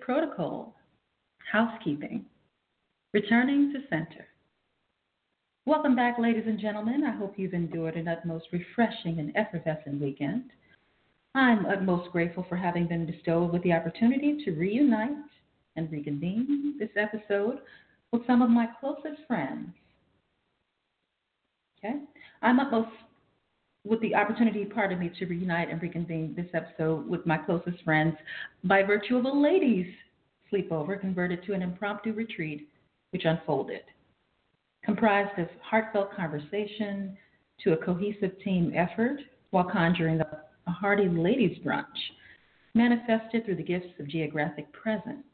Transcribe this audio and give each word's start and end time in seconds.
Protocol 0.00 0.74
Housekeeping 1.52 2.24
Returning 3.12 3.72
to 3.72 3.80
Center. 3.90 4.26
Welcome 5.66 5.94
back, 5.94 6.18
ladies 6.18 6.44
and 6.46 6.58
gentlemen. 6.58 7.04
I 7.04 7.16
hope 7.16 7.34
you've 7.36 7.54
endured 7.54 7.96
an 7.96 8.08
utmost 8.08 8.46
refreshing 8.52 9.18
and 9.18 9.36
effervescent 9.36 10.00
weekend. 10.00 10.44
I'm 11.34 11.66
utmost 11.66 12.10
grateful 12.12 12.46
for 12.48 12.56
having 12.56 12.86
been 12.86 13.04
bestowed 13.04 13.52
with 13.52 13.62
the 13.62 13.72
opportunity 13.72 14.42
to 14.44 14.52
reunite 14.52 15.10
and 15.76 15.92
reconvene 15.92 16.76
this 16.78 16.90
episode 16.96 17.58
with 18.10 18.26
some 18.26 18.42
of 18.42 18.50
my 18.50 18.68
closest 18.80 19.20
friends. 19.28 19.68
Okay? 21.78 21.96
I'm 22.42 22.58
utmost 22.58 22.90
with 23.84 24.00
the 24.00 24.14
opportunity, 24.14 24.64
pardon 24.64 24.98
me, 24.98 25.10
to 25.18 25.26
reunite 25.26 25.70
and 25.70 25.80
reconvene 25.80 26.34
this 26.36 26.48
episode 26.52 27.08
with 27.08 27.24
my 27.26 27.38
closest 27.38 27.82
friends 27.82 28.14
by 28.64 28.82
virtue 28.82 29.16
of 29.16 29.24
a 29.24 29.30
ladies' 29.30 29.92
sleepover 30.52 31.00
converted 31.00 31.44
to 31.44 31.54
an 31.54 31.62
impromptu 31.62 32.12
retreat 32.12 32.68
which 33.10 33.24
unfolded. 33.24 33.82
Comprised 34.84 35.38
of 35.38 35.48
heartfelt 35.62 36.14
conversation 36.14 37.16
to 37.62 37.72
a 37.72 37.84
cohesive 37.84 38.32
team 38.42 38.72
effort 38.74 39.20
while 39.50 39.68
conjuring 39.70 40.20
a 40.20 40.70
hearty 40.70 41.08
ladies' 41.08 41.58
brunch, 41.64 41.84
manifested 42.74 43.44
through 43.44 43.56
the 43.56 43.62
gifts 43.62 43.98
of 43.98 44.08
geographic 44.08 44.70
presence. 44.72 45.24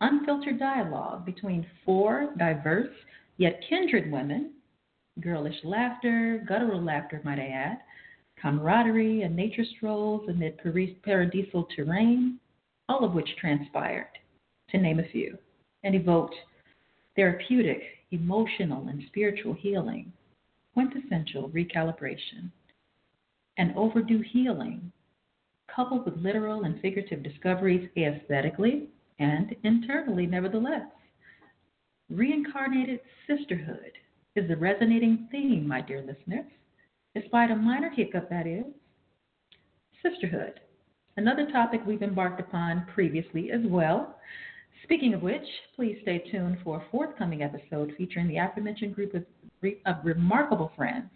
Unfiltered 0.00 0.58
dialogue 0.58 1.26
between 1.26 1.66
four 1.84 2.32
diverse 2.38 2.94
yet 3.36 3.60
kindred 3.68 4.10
women 4.10 4.52
girlish 5.18 5.56
laughter, 5.64 6.44
guttural 6.46 6.82
laughter, 6.82 7.20
might 7.24 7.38
I 7.38 7.48
add, 7.48 7.80
camaraderie, 8.40 9.22
and 9.22 9.34
nature 9.34 9.64
strolls 9.76 10.28
amid 10.28 10.58
paradisal 10.58 11.66
terrain, 11.74 12.38
all 12.88 13.04
of 13.04 13.14
which 13.14 13.36
transpired, 13.38 14.08
to 14.70 14.78
name 14.78 15.00
a 15.00 15.08
few, 15.08 15.36
and 15.82 15.94
evoked 15.94 16.36
therapeutic, 17.16 17.82
emotional, 18.12 18.88
and 18.88 19.02
spiritual 19.08 19.54
healing, 19.54 20.12
quintessential 20.74 21.50
recalibration, 21.50 22.50
and 23.58 23.76
overdue 23.76 24.22
healing, 24.32 24.90
coupled 25.74 26.04
with 26.04 26.16
literal 26.16 26.64
and 26.64 26.80
figurative 26.80 27.22
discoveries 27.22 27.88
aesthetically 27.96 28.88
and 29.18 29.54
internally, 29.64 30.26
nevertheless. 30.26 30.86
Reincarnated 32.08 33.00
sisterhood 33.26 33.92
is 34.40 34.48
the 34.48 34.56
resonating 34.56 35.28
theme, 35.30 35.68
my 35.68 35.82
dear 35.82 36.00
listeners, 36.00 36.46
despite 37.14 37.50
a 37.50 37.56
minor 37.56 37.90
hiccup 37.90 38.30
that 38.30 38.46
is. 38.46 38.64
Sisterhood, 40.02 40.60
another 41.18 41.50
topic 41.52 41.82
we've 41.86 42.02
embarked 42.02 42.40
upon 42.40 42.86
previously 42.94 43.50
as 43.50 43.60
well. 43.66 44.16
Speaking 44.84 45.12
of 45.12 45.22
which, 45.22 45.44
please 45.76 45.98
stay 46.02 46.24
tuned 46.30 46.56
for 46.64 46.78
a 46.78 46.84
forthcoming 46.90 47.42
episode 47.42 47.92
featuring 47.98 48.28
the 48.28 48.38
aforementioned 48.38 48.94
group 48.94 49.12
of, 49.14 49.24
of 49.84 49.96
remarkable 50.04 50.72
friends 50.74 51.10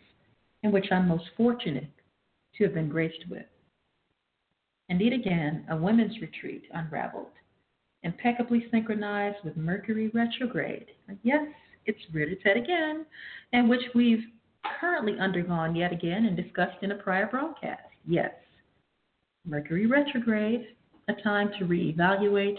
in 0.62 0.70
which 0.70 0.92
I'm 0.92 1.08
most 1.08 1.24
fortunate 1.34 1.88
to 2.58 2.64
have 2.64 2.74
been 2.74 2.90
graced 2.90 3.24
with. 3.30 3.46
Indeed, 4.90 5.14
again, 5.14 5.64
a 5.70 5.76
women's 5.76 6.20
retreat 6.20 6.64
unraveled, 6.74 7.32
impeccably 8.02 8.66
synchronized 8.70 9.38
with 9.44 9.56
Mercury 9.56 10.10
retrograde. 10.12 10.88
Yes, 11.22 11.46
it's 11.86 11.98
reared 12.12 12.32
its 12.32 12.42
head 12.44 12.56
again, 12.56 13.06
and 13.52 13.68
which 13.68 13.82
we've 13.94 14.24
currently 14.80 15.18
undergone 15.18 15.74
yet 15.74 15.92
again 15.92 16.26
and 16.26 16.36
discussed 16.36 16.82
in 16.82 16.92
a 16.92 16.96
prior 16.96 17.26
broadcast. 17.26 17.82
Yes, 18.06 18.32
Mercury 19.46 19.86
retrograde, 19.86 20.68
a 21.08 21.14
time 21.22 21.50
to 21.58 21.66
reevaluate, 21.66 22.56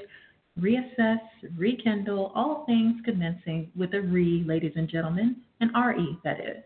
reassess, 0.59 1.19
rekindle, 1.57 2.31
all 2.35 2.63
things 2.65 3.01
commencing 3.03 3.71
with 3.75 3.93
a 3.93 4.01
re, 4.01 4.43
ladies 4.45 4.73
and 4.75 4.87
gentlemen, 4.87 5.37
an 5.61 5.71
RE, 5.73 6.17
that 6.23 6.39
is. 6.39 6.63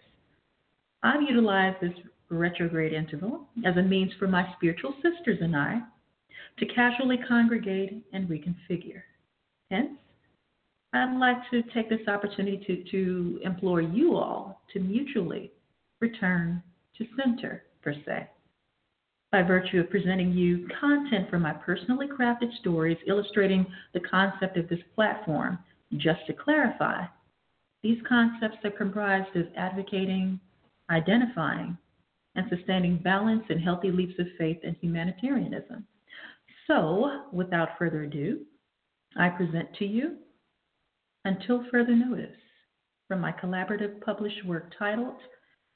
I've 1.04 1.22
utilized 1.22 1.78
this 1.82 1.94
retrograde 2.30 2.94
interval 2.94 3.48
as 3.66 3.78
a 3.78 3.82
means 3.82 4.12
for 4.20 4.28
my 4.28 4.46
spiritual 4.58 4.94
sisters 4.96 5.40
and 5.42 5.56
I 5.56 5.82
to 6.58 6.66
casually 6.66 7.18
congregate 7.28 8.04
and 8.12 8.28
reconfigure. 8.28 9.02
Hence, 9.72 9.98
I'd 10.94 11.18
like 11.18 11.38
to 11.52 11.62
take 11.74 11.90
this 11.90 12.08
opportunity 12.08 12.58
to, 12.66 12.92
to 12.92 13.40
implore 13.44 13.82
you 13.82 14.16
all 14.18 14.62
to 14.74 14.80
mutually 14.80 15.52
return 16.00 16.64
to 16.98 17.06
center, 17.16 17.64
per 17.84 17.94
se, 18.06 18.28
by 19.32 19.44
virtue 19.44 19.80
of 19.80 19.90
presenting 19.90 20.32
you 20.32 20.68
content 20.80 21.30
from 21.30 21.44
my 21.44 21.54
personally 21.54 22.08
crafted 22.08 22.52
stories 22.60 22.98
illustrating 23.08 23.66
the 23.94 24.00
concept 24.00 24.58
of 24.58 24.68
this 24.68 24.80
platform. 24.96 25.60
Just 25.98 26.26
to 26.28 26.34
clarify, 26.34 27.06
these 27.84 28.00
concepts 28.08 28.58
are 28.64 28.72
comprised 28.72 29.36
of 29.36 29.48
advocating, 29.56 30.40
identifying, 30.90 31.78
and 32.36 32.46
sustaining 32.50 32.98
balance 32.98 33.44
and 33.50 33.62
healthy 33.62 33.92
leaps 33.92 34.18
of 34.20 34.28
faith 34.38 34.58
and 34.64 34.76
humanitarianism. 34.82 35.86
So, 36.68 37.26
without 37.32 37.78
further 37.78 38.04
ado, 38.04 38.42
I 39.18 39.30
present 39.30 39.74
to 39.76 39.86
you 39.86 40.18
until 41.30 41.64
further 41.70 41.96
notice 41.96 42.36
from 43.08 43.22
my 43.22 43.32
collaborative 43.32 44.02
published 44.02 44.44
work 44.46 44.74
titled 44.80 45.14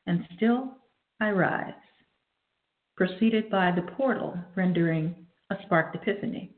And 0.07 0.25
Still 0.35 0.77
I 1.21 1.29
Rise, 1.29 1.73
preceded 2.97 3.51
by 3.51 3.71
The 3.71 3.83
Portal 3.95 4.35
rendering 4.55 5.15
A 5.51 5.55
Sparked 5.63 5.95
Epiphany, 5.95 6.55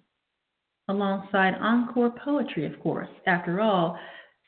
alongside 0.87 1.55
encore 1.55 2.13
poetry, 2.23 2.65
of 2.65 2.79
course. 2.79 3.09
After 3.27 3.59
all, 3.59 3.99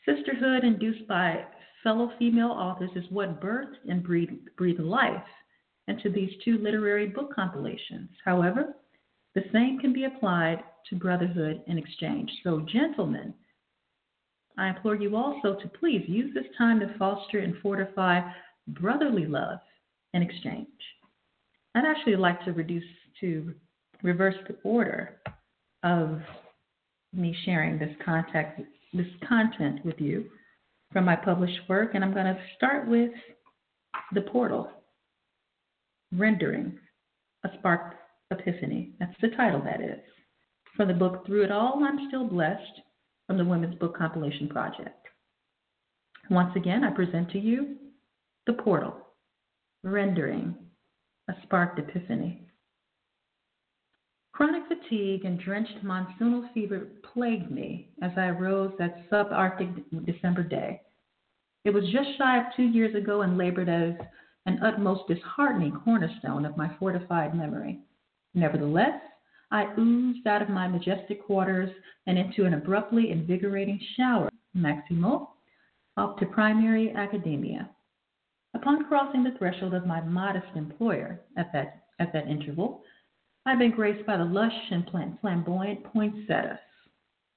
sisterhood 0.05 0.63
induced 0.63 1.05
by 1.09 1.43
fellow 1.83 2.13
female 2.17 2.51
authors 2.51 2.91
is 2.95 3.03
what 3.09 3.41
birthed 3.41 3.75
and 3.89 4.01
breathed, 4.01 4.79
life 4.79 5.27
into 5.89 6.09
these 6.09 6.31
two 6.45 6.57
literary 6.59 7.07
book 7.07 7.35
compilations. 7.35 8.09
However, 8.23 8.75
the 9.35 9.43
same 9.51 9.77
can 9.79 9.91
be 9.91 10.05
applied 10.05 10.63
to 10.89 10.95
brotherhood 10.95 11.63
and 11.67 11.77
exchange. 11.77 12.31
So, 12.45 12.61
gentlemen, 12.61 13.33
I 14.57 14.69
implore 14.69 14.95
you 14.95 15.15
also 15.15 15.55
to 15.55 15.67
please 15.79 16.03
use 16.07 16.33
this 16.33 16.45
time 16.57 16.79
to 16.79 16.97
foster 16.97 17.39
and 17.39 17.55
fortify 17.61 18.21
brotherly 18.67 19.25
love 19.25 19.59
and 20.13 20.23
exchange. 20.23 20.67
I'd 21.75 21.85
actually 21.85 22.15
like 22.15 22.43
to 22.45 22.53
reduce 22.53 22.83
to 23.21 23.53
reverse 24.03 24.35
the 24.47 24.55
order 24.63 25.19
of 25.83 26.19
me 27.13 27.35
sharing 27.45 27.77
this 27.77 27.95
contact 28.03 28.61
this 28.93 29.07
content 29.27 29.83
with 29.85 29.99
you 29.99 30.25
from 30.91 31.05
my 31.05 31.15
published 31.15 31.59
work, 31.67 31.91
and 31.93 32.03
I'm 32.03 32.13
going 32.13 32.25
to 32.25 32.39
start 32.55 32.87
with 32.87 33.11
the 34.13 34.21
portal 34.21 34.69
rendering 36.13 36.77
a 37.43 37.49
spark 37.59 37.95
epiphany. 38.31 38.91
That's 38.99 39.15
the 39.21 39.29
title 39.29 39.61
that 39.65 39.81
is. 39.81 39.99
From 40.75 40.87
the 40.87 40.93
book 40.93 41.25
Through 41.25 41.43
It 41.43 41.51
All, 41.51 41.83
I'm 41.83 42.07
Still 42.07 42.25
Blessed 42.25 42.81
from 43.27 43.37
the 43.37 43.45
Women's 43.45 43.75
Book 43.75 43.97
Compilation 43.97 44.47
Project. 44.47 45.05
Once 46.29 46.55
again, 46.55 46.83
I 46.83 46.91
present 46.91 47.29
to 47.31 47.39
you 47.39 47.75
The 48.47 48.53
Portal, 48.53 48.95
rendering 49.83 50.55
a 51.29 51.33
sparked 51.43 51.77
epiphany. 51.77 52.41
Chronic 54.31 54.63
fatigue 54.67 55.25
and 55.25 55.39
drenched 55.39 55.83
monsoonal 55.83 56.53
fever 56.53 56.87
plagued 57.13 57.51
me 57.51 57.89
as 58.01 58.11
I 58.15 58.27
arose 58.27 58.71
that 58.77 59.09
subarctic 59.09 59.83
December 60.05 60.43
day. 60.43 60.81
It 61.65 61.71
was 61.71 61.83
just 61.91 62.17
shy 62.17 62.37
of 62.37 62.45
two 62.55 62.63
years 62.63 62.95
ago 62.95 63.23
and 63.23 63.37
labored 63.37 63.67
as 63.67 63.93
an 64.45 64.59
utmost 64.63 65.07
disheartening 65.07 65.77
cornerstone 65.83 66.45
of 66.45 66.55
my 66.55 66.71
fortified 66.79 67.35
memory. 67.35 67.79
Nevertheless, 68.33 69.01
I 69.49 69.73
oozed 69.79 70.27
out 70.27 70.41
of 70.41 70.49
my 70.49 70.67
majestic 70.67 71.25
quarters 71.25 71.69
and 72.05 72.17
into 72.17 72.45
an 72.45 72.53
abruptly 72.53 73.11
invigorating 73.11 73.79
shower, 73.95 74.29
Maximo, 74.53 75.33
up 75.95 76.17
to 76.19 76.25
primary 76.25 76.91
academia. 76.91 77.69
Upon 78.53 78.83
crossing 78.85 79.23
the 79.23 79.37
threshold 79.37 79.73
of 79.73 79.87
my 79.87 80.01
modest 80.01 80.47
employer 80.55 81.21
at 81.37 81.51
that, 81.53 81.83
at 81.99 82.11
that 82.11 82.27
interval, 82.27 82.83
I've 83.45 83.59
been 83.59 83.71
graced 83.71 84.05
by 84.05 84.17
the 84.17 84.25
lush 84.25 84.51
and 84.71 84.89
flamboyant 85.21 85.83
poinsettias. 85.85 86.59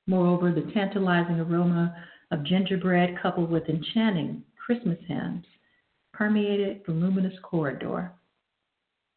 Moreover, 0.09 0.51
the 0.51 0.71
tantalizing 0.73 1.39
aroma 1.39 1.95
of 2.33 2.45
gingerbread 2.45 3.19
coupled 3.23 3.51
with 3.51 3.69
enchanting 3.69 4.43
Christmas 4.57 4.99
hymns 5.07 5.45
permeated 6.12 6.83
the 6.87 6.93
luminous 6.93 7.39
corridor. 7.43 8.12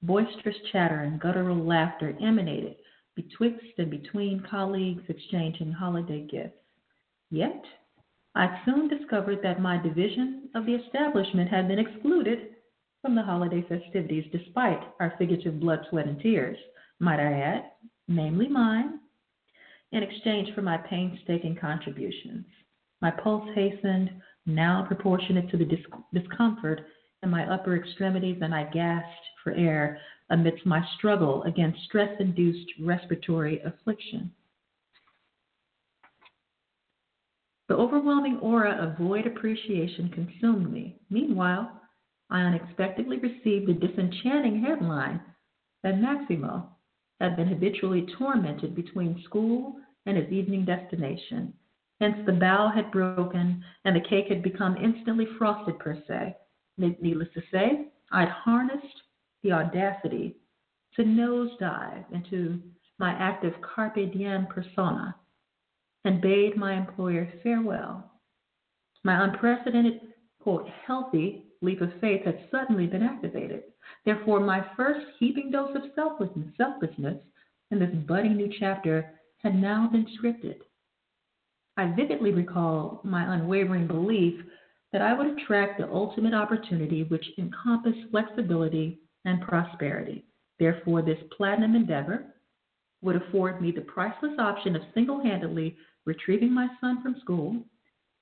Boisterous 0.03 0.57
chatter 0.71 0.99
and 0.99 1.19
guttural 1.19 1.57
laughter 1.57 2.15
emanated 2.21 2.75
betwixt 3.15 3.73
and 3.77 3.89
between 3.89 4.45
colleagues 4.49 5.03
exchanging 5.07 5.71
holiday 5.71 6.27
gifts. 6.29 6.57
Yet, 7.29 7.63
I 8.35 8.61
soon 8.65 8.87
discovered 8.87 9.39
that 9.43 9.61
my 9.61 9.77
division 9.77 10.49
of 10.55 10.65
the 10.65 10.73
establishment 10.73 11.49
had 11.49 11.67
been 11.67 11.79
excluded 11.79 12.55
from 13.01 13.15
the 13.15 13.21
holiday 13.21 13.63
festivities 13.67 14.25
despite 14.31 14.81
our 14.99 15.13
figurative 15.17 15.59
blood, 15.59 15.85
sweat, 15.89 16.07
and 16.07 16.19
tears, 16.19 16.57
might 16.99 17.19
I 17.19 17.33
add, 17.33 17.71
namely 18.07 18.47
mine, 18.47 18.99
in 19.91 20.01
exchange 20.01 20.53
for 20.55 20.61
my 20.61 20.77
painstaking 20.77 21.57
contributions. 21.59 22.45
My 23.01 23.11
pulse 23.11 23.47
hastened, 23.53 24.09
now 24.45 24.85
proportionate 24.87 25.49
to 25.51 25.57
the 25.57 25.65
dis- 25.65 25.79
discomfort 26.13 26.81
in 27.21 27.29
my 27.29 27.51
upper 27.53 27.75
extremities, 27.75 28.39
and 28.41 28.53
I 28.53 28.63
gasped 28.65 29.25
for 29.43 29.53
air 29.53 29.99
amidst 30.29 30.65
my 30.65 30.85
struggle 30.97 31.43
against 31.43 31.83
stress 31.83 32.15
induced 32.19 32.71
respiratory 32.79 33.61
affliction. 33.61 34.31
The 37.69 37.75
overwhelming 37.75 38.39
aura 38.39 38.71
of 38.71 38.97
void 38.97 39.25
appreciation 39.25 40.09
consumed 40.09 40.71
me. 40.71 40.99
Meanwhile, 41.09 41.81
I 42.29 42.41
unexpectedly 42.41 43.17
received 43.17 43.67
the 43.67 43.73
disenchanting 43.73 44.61
headline 44.61 45.21
that 45.83 46.01
Maximo 46.01 46.69
had 47.19 47.35
been 47.35 47.47
habitually 47.47 48.07
tormented 48.17 48.75
between 48.75 49.23
school 49.23 49.77
and 50.05 50.17
his 50.17 50.31
evening 50.31 50.65
destination. 50.65 51.53
Hence, 52.01 52.17
the 52.25 52.33
bow 52.33 52.69
had 52.73 52.91
broken 52.91 53.63
and 53.85 53.95
the 53.95 54.09
cake 54.09 54.27
had 54.27 54.43
become 54.43 54.75
instantly 54.77 55.27
frosted, 55.37 55.79
per 55.79 56.01
se. 56.07 56.35
Needless 56.77 57.29
to 57.33 57.41
say, 57.51 57.91
I'd 58.11 58.29
harnessed 58.29 59.02
the 59.43 59.51
audacity 59.51 60.35
to 60.95 61.03
nosedive 61.03 62.05
into 62.13 62.59
my 62.99 63.11
active 63.13 63.53
carpe 63.61 64.11
diem 64.13 64.47
persona 64.47 65.15
and 66.05 66.21
bade 66.21 66.55
my 66.55 66.73
employer 66.73 67.31
farewell. 67.41 68.11
My 69.03 69.23
unprecedented, 69.23 70.01
quote, 70.41 70.67
healthy 70.85 71.45
leap 71.61 71.81
of 71.81 71.91
faith 71.99 72.25
had 72.25 72.47
suddenly 72.51 72.87
been 72.87 73.03
activated. 73.03 73.63
Therefore, 74.05 74.39
my 74.39 74.65
first 74.75 75.05
heaping 75.19 75.51
dose 75.51 75.75
of 75.75 75.83
selflessness, 75.95 76.47
selflessness 76.57 77.17
in 77.71 77.79
this 77.79 77.93
budding 78.07 78.35
new 78.35 78.51
chapter 78.59 79.11
had 79.37 79.55
now 79.55 79.89
been 79.91 80.05
scripted. 80.17 80.57
I 81.75 81.93
vividly 81.95 82.31
recall 82.31 83.01
my 83.03 83.33
unwavering 83.33 83.87
belief 83.87 84.39
that 84.91 85.01
I 85.01 85.13
would 85.13 85.37
attract 85.37 85.79
the 85.79 85.89
ultimate 85.91 86.33
opportunity 86.33 87.03
which 87.03 87.25
encompassed 87.37 88.09
flexibility 88.11 88.99
and 89.25 89.41
prosperity. 89.41 90.25
Therefore, 90.59 91.01
this 91.01 91.17
platinum 91.35 91.75
endeavor 91.75 92.25
would 93.01 93.15
afford 93.15 93.61
me 93.61 93.71
the 93.71 93.81
priceless 93.81 94.33
option 94.39 94.75
of 94.75 94.81
single 94.93 95.21
handedly 95.21 95.75
retrieving 96.05 96.53
my 96.53 96.67
son 96.79 97.01
from 97.01 97.15
school 97.21 97.63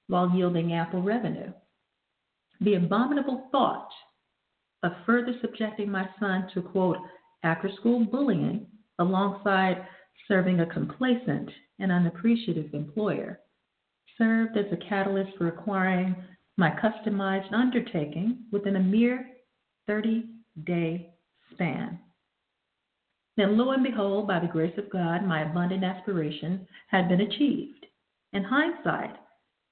while 0.07 0.31
yielding 0.36 0.74
ample 0.74 1.01
revenue. 1.01 1.51
The 2.62 2.75
abominable 2.75 3.48
thought 3.51 3.89
of 4.83 4.92
further 5.06 5.33
subjecting 5.42 5.89
my 5.89 6.07
son 6.19 6.48
to, 6.53 6.62
quote, 6.62 6.98
after 7.44 7.69
school 7.80 8.06
bullying 8.06 8.68
alongside 9.00 9.86
serving 10.27 10.59
a 10.59 10.65
complacent 10.65 11.50
and 11.80 11.92
unappreciative 11.92 12.74
employer 12.74 13.39
served 14.18 14.57
as 14.57 14.65
a 14.71 14.89
catalyst 14.89 15.31
for 15.38 15.48
acquiring 15.48 16.15
my 16.57 16.69
customized 16.71 17.51
undertaking 17.53 18.44
within 18.51 18.75
a 18.75 18.80
mere 18.80 19.25
30 19.88 20.25
day 20.63 21.13
span. 21.53 22.00
Then, 23.38 23.57
lo 23.57 23.71
and 23.71 23.83
behold, 23.83 24.27
by 24.27 24.39
the 24.39 24.48
grace 24.48 24.77
of 24.77 24.89
God, 24.89 25.25
my 25.25 25.42
abundant 25.42 25.83
aspiration 25.83 26.68
had 26.88 27.07
been 27.07 27.21
achieved. 27.21 27.86
In 28.33 28.44
hindsight, 28.44 29.15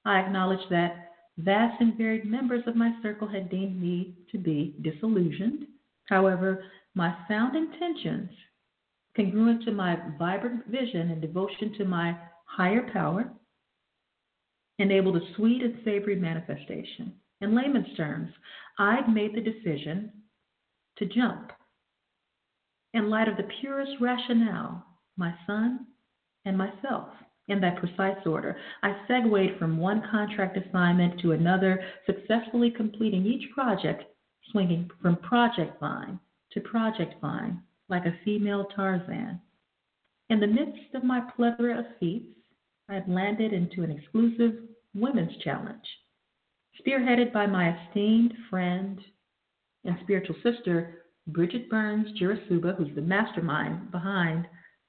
I 0.04 0.18
acknowledge 0.20 0.66
that 0.70 1.12
vast 1.38 1.80
and 1.80 1.96
varied 1.96 2.24
members 2.24 2.62
of 2.66 2.76
my 2.76 2.92
circle 3.02 3.28
had 3.28 3.50
deemed 3.50 3.80
me 3.80 4.14
to 4.32 4.38
be 4.38 4.76
disillusioned. 4.82 5.66
However, 6.08 6.64
my 6.94 7.14
sound 7.28 7.54
intentions, 7.54 8.30
congruent 9.14 9.64
to 9.64 9.72
my 9.72 9.98
vibrant 10.18 10.66
vision 10.66 11.10
and 11.10 11.20
devotion 11.20 11.74
to 11.78 11.84
my 11.84 12.16
higher 12.46 12.90
power, 12.92 13.30
enabled 14.78 15.16
a 15.16 15.34
sweet 15.36 15.62
and 15.62 15.78
savory 15.84 16.16
manifestation. 16.16 17.14
In 17.40 17.54
layman's 17.54 17.96
terms, 17.96 18.30
I'd 18.78 19.08
made 19.08 19.34
the 19.34 19.40
decision 19.40 20.12
to 21.00 21.06
jump 21.06 21.50
in 22.94 23.10
light 23.10 23.28
of 23.28 23.36
the 23.36 23.48
purest 23.60 23.92
rationale, 24.00 24.84
my 25.16 25.34
son 25.46 25.86
and 26.44 26.56
myself. 26.56 27.08
In 27.48 27.60
that 27.62 27.78
precise 27.78 28.24
order, 28.26 28.56
I 28.82 28.96
segued 29.08 29.58
from 29.58 29.78
one 29.78 30.02
contract 30.08 30.56
assignment 30.56 31.20
to 31.20 31.32
another, 31.32 31.82
successfully 32.06 32.70
completing 32.70 33.26
each 33.26 33.50
project, 33.52 34.04
swinging 34.52 34.88
from 35.02 35.16
project 35.16 35.80
vine 35.80 36.20
to 36.52 36.60
project 36.60 37.14
vine 37.20 37.60
like 37.88 38.06
a 38.06 38.16
female 38.24 38.66
Tarzan. 38.76 39.40
In 40.28 40.38
the 40.38 40.46
midst 40.46 40.94
of 40.94 41.02
my 41.02 41.20
plethora 41.36 41.80
of 41.80 41.86
feats, 41.98 42.28
I 42.88 42.94
had 42.94 43.08
landed 43.08 43.52
into 43.52 43.82
an 43.82 43.90
exclusive 43.90 44.54
women's 44.94 45.36
challenge, 45.42 45.86
spearheaded 46.80 47.32
by 47.32 47.46
my 47.46 47.76
esteemed 47.76 48.34
friend 48.48 49.00
and 49.84 49.96
spiritual 50.02 50.36
sister, 50.42 51.02
Bridget 51.26 51.70
Burns 51.70 52.08
Jirasuba, 52.18 52.76
who's 52.76 52.94
the 52.94 53.02
mastermind 53.02 53.90
behind 53.90 54.46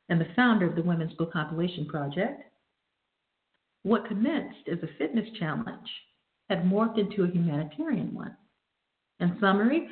and 0.09 0.19
the 0.19 0.27
founder 0.35 0.67
of 0.67 0.75
the 0.75 0.81
Women's 0.81 1.13
Book 1.13 1.31
Compilation 1.31 1.85
Project. 1.85 2.43
What 3.83 4.07
commenced 4.07 4.67
as 4.71 4.79
a 4.83 4.97
fitness 4.97 5.27
challenge 5.39 5.89
had 6.49 6.63
morphed 6.63 6.99
into 6.99 7.23
a 7.23 7.31
humanitarian 7.31 8.13
one. 8.13 8.35
In 9.19 9.37
summary, 9.39 9.87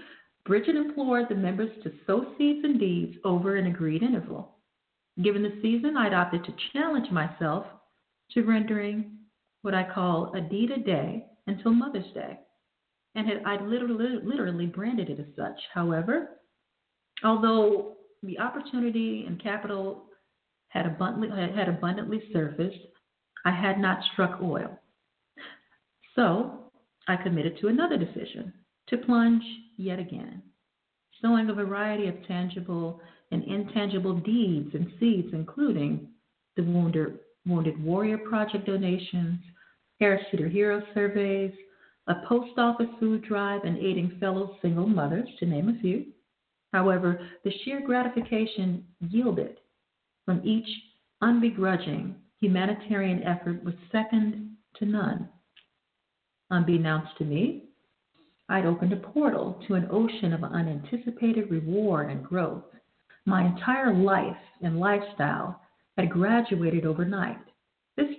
Bridget 0.46 0.76
implored 0.76 1.28
the 1.30 1.36
members 1.36 1.72
to 1.84 1.94
sow 2.06 2.34
seeds 2.38 2.64
and 2.64 2.80
deeds 2.80 3.18
over 3.24 3.56
an 3.56 3.68
agreed 3.68 4.04
interval. 4.04 4.58
Given 5.24 5.44
the 5.44 5.60
season, 5.62 5.98
I'd 5.98 6.14
opted 6.14 6.44
to 6.46 6.56
challenge 6.74 7.12
myself 7.12 7.66
to 8.32 8.44
rendering 8.44 9.18
what 9.62 9.74
I 9.74 9.92
call 9.94 10.34
a 10.34 10.42
deed 10.42 10.72
a 10.72 10.80
day 10.80 11.26
until 11.48 11.72
Mother's 11.72 12.12
Day 12.14 12.40
and 13.16 13.28
had 13.28 13.42
I 13.46 13.62
literally, 13.64 14.20
literally 14.24 14.66
branded 14.66 15.10
it 15.10 15.20
as 15.20 15.26
such. 15.36 15.60
However, 15.74 16.40
although 17.24 17.98
the 18.24 18.40
opportunity 18.40 19.26
and 19.28 19.42
capital 19.42 20.06
had 20.70 20.86
abundantly, 20.86 21.30
had 21.56 21.70
abundantly 21.70 22.24
surfaced, 22.32 22.78
I 23.46 23.52
had 23.52 23.80
not 23.80 24.04
struck 24.14 24.40
oil. 24.42 24.80
So 26.16 26.72
I 27.08 27.16
committed 27.16 27.58
to 27.60 27.68
another 27.68 27.98
decision 27.98 28.54
to 28.90 28.98
plunge 28.98 29.44
yet 29.78 30.00
again, 30.00 30.42
sowing 31.22 31.50
a 31.50 31.54
variety 31.54 32.08
of 32.08 32.16
tangible 32.28 33.00
and 33.32 33.44
intangible 33.44 34.16
deeds 34.16 34.74
and 34.74 34.92
seeds, 35.00 35.30
including 35.34 36.08
the 36.56 36.64
Wounded, 36.64 37.20
Wounded 37.46 37.82
Warrior 37.82 38.18
Project 38.18 38.66
donations, 38.66 39.40
Harris 40.00 40.24
Teeter 40.32 40.50
Hero 40.50 40.82
surveys, 40.94 41.54
a 42.10 42.26
post 42.28 42.58
office 42.58 42.90
food 43.00 43.24
drive, 43.24 43.64
and 43.64 43.78
aiding 43.78 44.18
fellow 44.20 44.58
single 44.62 44.88
mothers, 44.88 45.30
to 45.40 45.46
name 45.46 45.70
a 45.70 45.80
few. 45.80 46.06
However, 46.74 47.28
the 47.44 47.52
sheer 47.64 47.82
gratification 47.82 48.84
yielded 49.00 49.60
from 50.26 50.42
each 50.44 50.68
unbegrudging 51.24 52.16
humanitarian 52.40 53.24
effort 53.24 53.64
was 53.64 53.74
second 53.92 54.58
to 54.76 54.86
none. 54.86 55.30
Unbeknownst 56.50 57.18
to 57.18 57.26
me, 57.26 57.66
I'd 58.50 58.66
opened 58.66 58.94
a 58.94 58.98
portal 58.98 59.62
to 59.68 59.76
an 59.76 59.88
ocean 59.92 60.34
of 60.34 60.44
unanticipated 60.44 61.52
reward 61.52 62.10
and 62.10 62.24
growth. 62.24 62.64
My 63.26 63.46
entire 63.46 63.94
life 63.94 64.38
and 64.62 64.80
lifestyle 64.80 65.62
had 65.98 66.10
graduated 66.10 66.86
overnight. 66.86 67.38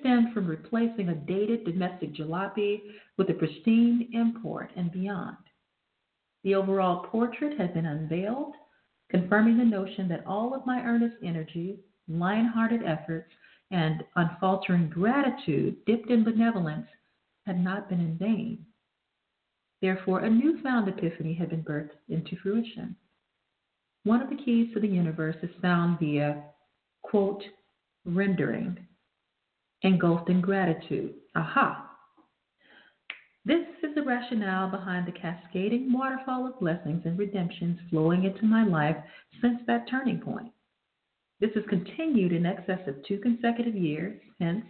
Stems 0.01 0.33
from 0.33 0.47
replacing 0.47 1.09
a 1.09 1.15
dated 1.15 1.65
domestic 1.65 2.15
jalopy 2.15 2.81
with 3.17 3.31
a 3.31 3.35
pristine 3.35 4.09
import 4.13 4.71
and 4.77 4.91
beyond. 4.91 5.37
The 6.43 6.55
overall 6.55 7.05
portrait 7.07 7.59
has 7.59 7.71
been 7.71 7.87
unveiled, 7.87 8.55
confirming 9.11 9.59
the 9.59 9.65
notion 9.65 10.09
that 10.09 10.27
all 10.27 10.55
of 10.55 10.65
my 10.65 10.81
earnest 10.81 11.17
energy, 11.23 11.79
lion-hearted 12.09 12.83
efforts, 12.85 13.31
and 13.71 14.03
unfaltering 14.17 14.89
gratitude 14.89 15.77
dipped 15.85 16.11
in 16.11 16.25
benevolence 16.25 16.87
had 17.47 17.63
not 17.63 17.89
been 17.89 18.01
in 18.01 18.17
vain. 18.17 18.65
Therefore, 19.83 20.21
a 20.21 20.31
newfound 20.31 20.89
epiphany 20.89 21.35
had 21.35 21.51
been 21.51 21.63
birthed 21.63 21.91
into 22.09 22.37
fruition. 22.43 22.97
One 24.05 24.23
of 24.23 24.31
the 24.31 24.37
keys 24.37 24.73
to 24.75 24.81
the 24.81 24.89
universe 24.89 25.37
is 25.43 25.51
found 25.61 25.99
via, 25.99 26.43
quote, 27.03 27.43
rendering, 28.05 28.79
engulfed 29.83 30.29
in 30.29 30.41
gratitude. 30.41 31.15
Aha! 31.35 31.87
This 33.45 33.67
is 33.83 33.95
the 33.95 34.03
rationale 34.03 34.71
behind 34.71 35.07
the 35.07 35.19
cascading 35.19 35.93
waterfall 35.93 36.47
of 36.47 36.61
blessings 36.61 37.03
and 37.07 37.19
redemptions 37.19 37.79
flowing 37.89 38.25
into 38.25 38.45
my 38.45 38.65
life 38.65 38.97
since 39.41 39.61
that 39.67 39.89
turning 39.89 40.21
point. 40.21 40.53
This 41.41 41.51
has 41.55 41.65
continued 41.71 42.33
in 42.33 42.45
excess 42.45 42.87
of 42.87 43.03
two 43.07 43.19
consecutive 43.19 43.75
years, 43.75 44.21
hence, 44.39 44.65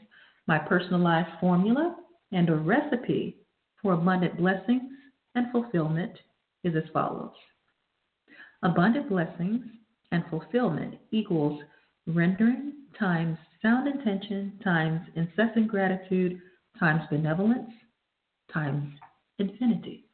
my 0.47 0.59
personalized 0.59 1.31
formula 1.40 1.97
and 2.31 2.49
a 2.49 2.55
recipe 2.55 3.38
for 3.83 3.95
abundant 3.95 4.37
blessings 4.38 4.83
and 5.35 5.50
fulfillment 5.50 6.12
is 6.62 6.75
as 6.76 6.88
follows 6.93 7.35
Abundant 8.62 9.09
blessings 9.09 9.64
and 10.12 10.23
fulfillment 10.29 10.97
equals 11.11 11.62
rendering 12.07 12.75
times 12.99 13.38
sound 13.62 13.88
intention 13.88 14.59
times 14.64 15.00
incessant 15.14 15.69
gratitude 15.69 16.40
times 16.79 17.02
benevolence 17.11 17.71
times 18.52 18.93
infinity. 19.38 20.05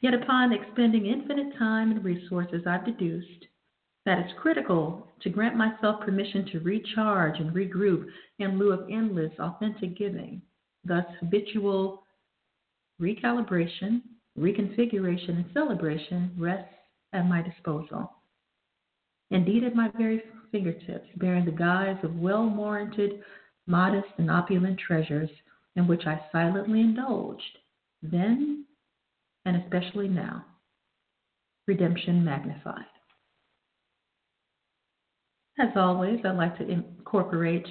Yet, 0.00 0.14
upon 0.14 0.52
expending 0.52 1.06
infinite 1.06 1.58
time 1.58 1.90
and 1.90 2.04
resources, 2.04 2.62
I've 2.66 2.84
deduced 2.84 3.46
that 4.06 4.18
it's 4.18 4.38
critical 4.40 5.08
to 5.22 5.28
grant 5.28 5.56
myself 5.56 6.00
permission 6.00 6.46
to 6.52 6.60
recharge 6.60 7.40
and 7.40 7.52
regroup 7.52 8.06
in 8.38 8.58
lieu 8.58 8.72
of 8.72 8.88
endless, 8.88 9.32
authentic 9.40 9.98
giving. 9.98 10.40
Thus, 10.84 11.04
habitual 11.18 12.04
recalibration, 13.00 14.02
reconfiguration, 14.38 15.30
and 15.30 15.44
celebration 15.52 16.30
rests 16.38 16.72
at 17.12 17.26
my 17.26 17.42
disposal. 17.42 18.17
Indeed, 19.30 19.64
at 19.64 19.74
my 19.74 19.90
very 19.96 20.22
fingertips, 20.50 21.08
bearing 21.16 21.44
the 21.44 21.50
guise 21.50 21.98
of 22.02 22.16
well 22.16 22.48
warranted, 22.48 23.22
modest, 23.66 24.08
and 24.18 24.30
opulent 24.30 24.78
treasures 24.78 25.30
in 25.76 25.86
which 25.86 26.06
I 26.06 26.20
silently 26.32 26.80
indulged, 26.80 27.58
then 28.02 28.64
and 29.44 29.56
especially 29.62 30.08
now. 30.08 30.44
Redemption 31.66 32.24
magnified. 32.24 32.84
As 35.58 35.68
always, 35.76 36.20
I'd 36.24 36.36
like 36.36 36.56
to 36.58 36.68
incorporate 36.68 37.66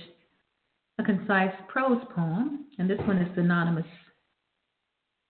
a 1.00 1.04
concise 1.04 1.54
prose 1.68 2.02
poem, 2.16 2.66
and 2.78 2.90
this 2.90 3.00
one 3.08 3.18
is 3.18 3.34
synonymous 3.36 3.86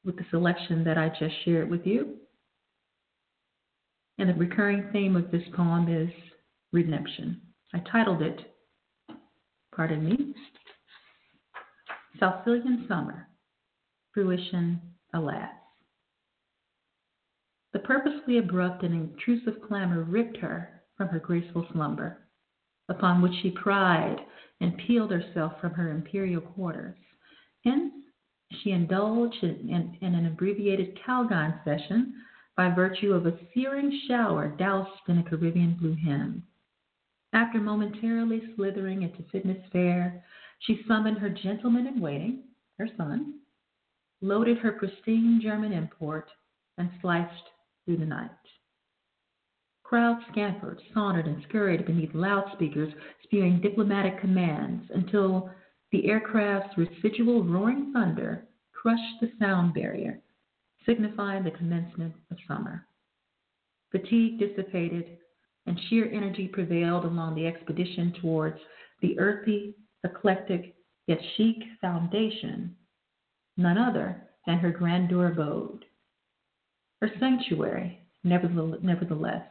with 0.03 0.17
the 0.17 0.25
selection 0.31 0.83
that 0.85 0.97
I 0.97 1.09
just 1.19 1.35
shared 1.45 1.69
with 1.69 1.85
you. 1.85 2.15
And 4.19 4.29
the 4.29 4.33
recurring 4.33 4.89
theme 4.91 5.15
of 5.15 5.31
this 5.31 5.43
poem 5.55 5.87
is 5.89 6.09
redemption. 6.73 7.41
I 7.73 7.79
titled 7.91 8.21
it, 8.21 8.39
pardon 9.75 10.05
me, 10.05 10.33
Southfillian 12.19 12.87
Summer, 12.87 13.27
Fruition 14.13 14.81
Alas. 15.13 15.49
The 17.73 17.79
purposely 17.79 18.39
abrupt 18.39 18.83
and 18.83 18.93
intrusive 18.93 19.61
clamor 19.67 20.03
ripped 20.03 20.37
her 20.37 20.81
from 20.95 21.09
her 21.09 21.19
graceful 21.19 21.67
slumber, 21.71 22.25
upon 22.89 23.21
which 23.21 23.33
she 23.43 23.51
pried 23.51 24.17
and 24.61 24.77
peeled 24.87 25.11
herself 25.11 25.53
from 25.61 25.73
her 25.73 25.91
imperial 25.91 26.41
quarters. 26.41 26.97
Hence, 27.63 27.93
she 28.63 28.71
indulged 28.71 29.43
in, 29.43 29.69
in, 29.69 29.97
in 30.01 30.15
an 30.15 30.25
abbreviated 30.25 30.97
Calgon 31.05 31.63
session 31.63 32.15
by 32.57 32.73
virtue 32.73 33.13
of 33.13 33.27
a 33.27 33.37
searing 33.53 34.01
shower 34.07 34.49
doused 34.57 34.89
in 35.07 35.19
a 35.19 35.23
Caribbean 35.23 35.75
blue 35.79 35.95
hem. 35.95 36.43
After 37.31 37.59
momentarily 37.59 38.41
slithering 38.55 39.03
into 39.03 39.23
fitness 39.31 39.63
fair, 39.71 40.25
she 40.59 40.83
summoned 40.87 41.19
her 41.19 41.29
gentleman 41.29 41.85
in 41.85 42.01
waiting, 42.01 42.43
her 42.79 42.89
son, 42.97 43.35
loaded 44.21 44.57
her 44.57 44.71
pristine 44.71 45.39
German 45.41 45.71
import, 45.71 46.29
and 46.79 46.89
sliced 46.99 47.49
through 47.85 47.97
the 47.97 48.05
night. 48.05 48.31
Crowds 49.83 50.25
scampered, 50.31 50.81
sauntered, 50.93 51.27
and 51.27 51.43
scurried 51.47 51.85
beneath 51.85 52.13
loudspeakers, 52.13 52.93
spewing 53.23 53.61
diplomatic 53.61 54.19
commands 54.19 54.83
until 54.93 55.49
the 55.91 56.09
aircraft's 56.09 56.77
residual 56.77 57.43
roaring 57.43 57.93
thunder 57.93 58.47
crushed 58.73 59.21
the 59.21 59.31
sound 59.39 59.73
barrier, 59.73 60.19
signifying 60.87 61.43
the 61.43 61.51
commencement 61.51 62.13
of 62.31 62.37
summer. 62.47 62.85
Fatigue 63.91 64.39
dissipated, 64.39 65.17
and 65.65 65.79
sheer 65.89 66.09
energy 66.11 66.47
prevailed 66.47 67.05
along 67.05 67.35
the 67.35 67.45
expedition 67.45 68.13
towards 68.21 68.57
the 69.01 69.17
earthy, 69.19 69.75
eclectic, 70.03 70.75
yet 71.07 71.19
chic 71.35 71.57
foundation, 71.81 72.75
none 73.57 73.77
other 73.77 74.23
than 74.45 74.57
her 74.57 74.71
grandeur 74.71 75.31
abode, 75.31 75.83
her 77.01 77.09
sanctuary, 77.19 77.99
nevertheless. 78.23 79.43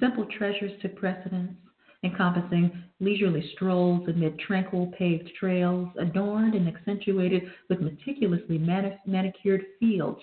Simple 0.00 0.26
treasures 0.36 0.72
took 0.80 0.96
precedence, 0.96 1.56
encompassing 2.04 2.82
leisurely 3.00 3.48
strolls 3.54 4.08
amid 4.08 4.38
tranquil 4.38 4.92
paved 4.98 5.30
trails, 5.38 5.88
adorned 5.98 6.54
and 6.54 6.68
accentuated 6.68 7.44
with 7.68 7.80
meticulously 7.80 8.58
manicured 8.58 9.64
fields 9.78 10.20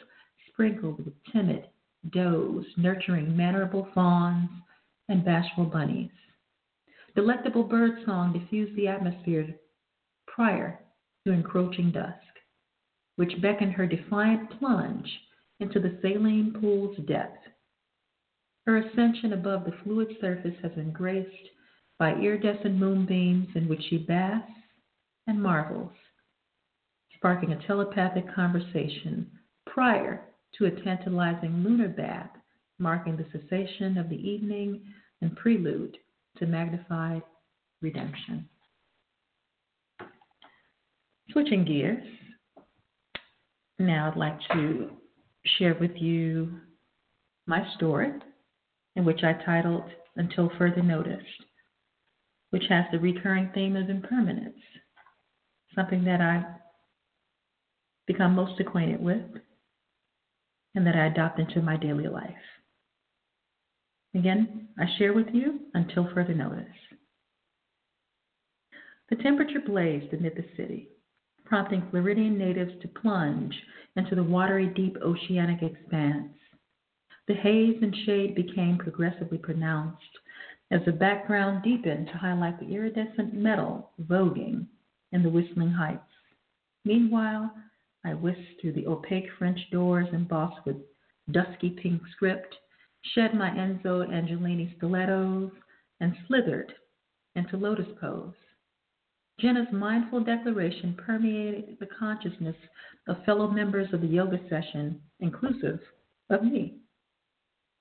sprinkled 0.51 1.03
with 1.05 1.13
timid 1.31 1.67
does, 2.12 2.65
nurturing 2.77 3.36
mannerable 3.36 3.88
fawns 3.93 4.50
and 5.09 5.25
bashful 5.25 5.65
bunnies. 5.65 6.12
Delectable 7.15 7.63
bird 7.63 8.03
song 8.05 8.33
diffused 8.33 8.75
the 8.75 8.88
atmosphere 8.88 9.55
prior 10.27 10.79
to 11.25 11.33
encroaching 11.33 11.91
dusk, 11.91 12.15
which 13.17 13.41
beckoned 13.41 13.74
her 13.74 13.86
defiant 13.86 14.50
plunge 14.59 15.09
into 15.59 15.79
the 15.79 15.98
saline 16.01 16.55
pool's 16.59 16.98
depth. 17.07 17.38
Her 18.65 18.77
ascension 18.77 19.33
above 19.33 19.65
the 19.65 19.74
fluid 19.83 20.15
surface 20.21 20.55
has 20.62 20.71
been 20.74 20.91
graced 20.91 21.50
by 21.99 22.13
iridescent 22.13 22.75
moonbeams 22.75 23.49
in 23.55 23.67
which 23.67 23.81
she 23.89 23.97
basks 23.97 24.49
and 25.27 25.41
marvels, 25.41 25.91
sparking 27.15 27.51
a 27.51 27.67
telepathic 27.67 28.33
conversation 28.33 29.29
prior 29.67 30.21
to 30.57 30.65
a 30.65 30.83
tantalizing 30.83 31.63
lunar 31.63 31.89
bath, 31.89 32.31
marking 32.79 33.17
the 33.17 33.25
cessation 33.31 33.97
of 33.97 34.09
the 34.09 34.15
evening 34.15 34.81
and 35.21 35.35
prelude 35.35 35.97
to 36.37 36.45
magnified 36.45 37.21
redemption. 37.81 38.47
Switching 41.31 41.65
gears, 41.65 42.03
now 43.77 44.09
I'd 44.09 44.17
like 44.17 44.39
to 44.53 44.89
share 45.57 45.75
with 45.79 45.91
you 45.95 46.59
my 47.45 47.63
story, 47.75 48.13
in 48.95 49.05
which 49.05 49.23
I 49.23 49.33
titled 49.45 49.83
Until 50.15 50.49
Further 50.57 50.81
Notice, 50.81 51.23
which 52.51 52.63
has 52.69 52.85
the 52.91 52.99
recurring 52.99 53.49
theme 53.53 53.75
of 53.75 53.89
impermanence, 53.89 54.57
something 55.75 56.03
that 56.05 56.21
I've 56.21 56.45
become 58.07 58.33
most 58.33 58.59
acquainted 58.59 59.01
with 59.01 59.21
and 60.75 60.85
that 60.85 60.95
I 60.95 61.07
adopt 61.07 61.39
into 61.39 61.61
my 61.61 61.77
daily 61.77 62.07
life. 62.07 62.33
Again, 64.15 64.69
I 64.79 64.85
share 64.97 65.13
with 65.13 65.27
you 65.33 65.59
until 65.73 66.09
further 66.13 66.33
notice. 66.33 66.65
The 69.09 69.15
temperature 69.17 69.61
blazed 69.65 70.13
amid 70.13 70.35
the 70.35 70.45
city, 70.57 70.89
prompting 71.45 71.87
Floridian 71.89 72.37
natives 72.37 72.73
to 72.81 72.87
plunge 72.87 73.55
into 73.95 74.15
the 74.15 74.23
watery, 74.23 74.67
deep 74.67 74.97
oceanic 75.03 75.61
expanse. 75.61 76.33
The 77.27 77.35
haze 77.35 77.77
and 77.81 77.95
shade 78.05 78.35
became 78.35 78.77
progressively 78.77 79.37
pronounced 79.37 80.03
as 80.71 80.81
the 80.85 80.91
background 80.91 81.63
deepened 81.63 82.07
to 82.07 82.17
highlight 82.17 82.59
the 82.59 82.73
iridescent 82.73 83.33
metal 83.33 83.91
voguing 84.03 84.67
in 85.11 85.23
the 85.23 85.29
whistling 85.29 85.71
heights. 85.71 86.01
Meanwhile, 86.85 87.51
I 88.05 88.13
whisked 88.13 88.61
through 88.61 88.73
the 88.73 88.88
opaque 88.88 89.29
French 89.38 89.59
doors 89.71 90.07
embossed 90.13 90.65
with 90.65 90.77
dusky 91.31 91.71
pink 91.71 92.01
script, 92.11 92.55
shed 93.13 93.33
my 93.33 93.49
Enzo 93.49 94.07
Angiolini 94.07 94.75
stilettos, 94.77 95.51
and 95.99 96.15
slithered 96.27 96.73
into 97.35 97.57
lotus 97.57 97.88
pose. 97.99 98.33
Jenna's 99.39 99.71
mindful 99.71 100.23
declaration 100.23 100.97
permeated 101.05 101.77
the 101.79 101.88
consciousness 101.97 102.55
of 103.07 103.23
fellow 103.25 103.49
members 103.49 103.88
of 103.93 104.01
the 104.01 104.07
yoga 104.07 104.39
session, 104.49 105.01
inclusive 105.19 105.79
of 106.29 106.43
me. 106.43 106.79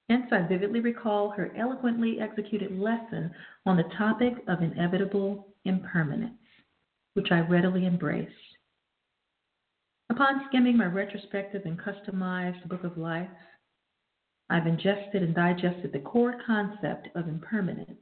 Hence, 0.09 0.27
I 0.33 0.47
vividly 0.47 0.81
recall 0.81 1.31
her 1.31 1.55
eloquently 1.55 2.19
executed 2.21 2.79
lesson 2.79 3.31
on 3.67 3.77
the 3.77 3.91
topic 3.99 4.35
of 4.49 4.63
inevitable 4.63 5.55
impermanence, 5.65 6.39
which 7.15 7.31
I 7.31 7.41
readily 7.41 7.87
embraced. 7.87 8.33
Upon 10.11 10.47
skimming 10.49 10.79
my 10.79 10.87
retrospective 10.87 11.63
and 11.67 11.79
customized 11.79 12.67
book 12.69 12.85
of 12.85 12.97
life, 12.97 13.29
I've 14.49 14.67
ingested 14.67 15.23
and 15.23 15.35
digested 15.35 15.93
the 15.93 15.99
core 15.99 16.41
concept 16.47 17.09
of 17.15 17.29
impermanence, 17.29 18.01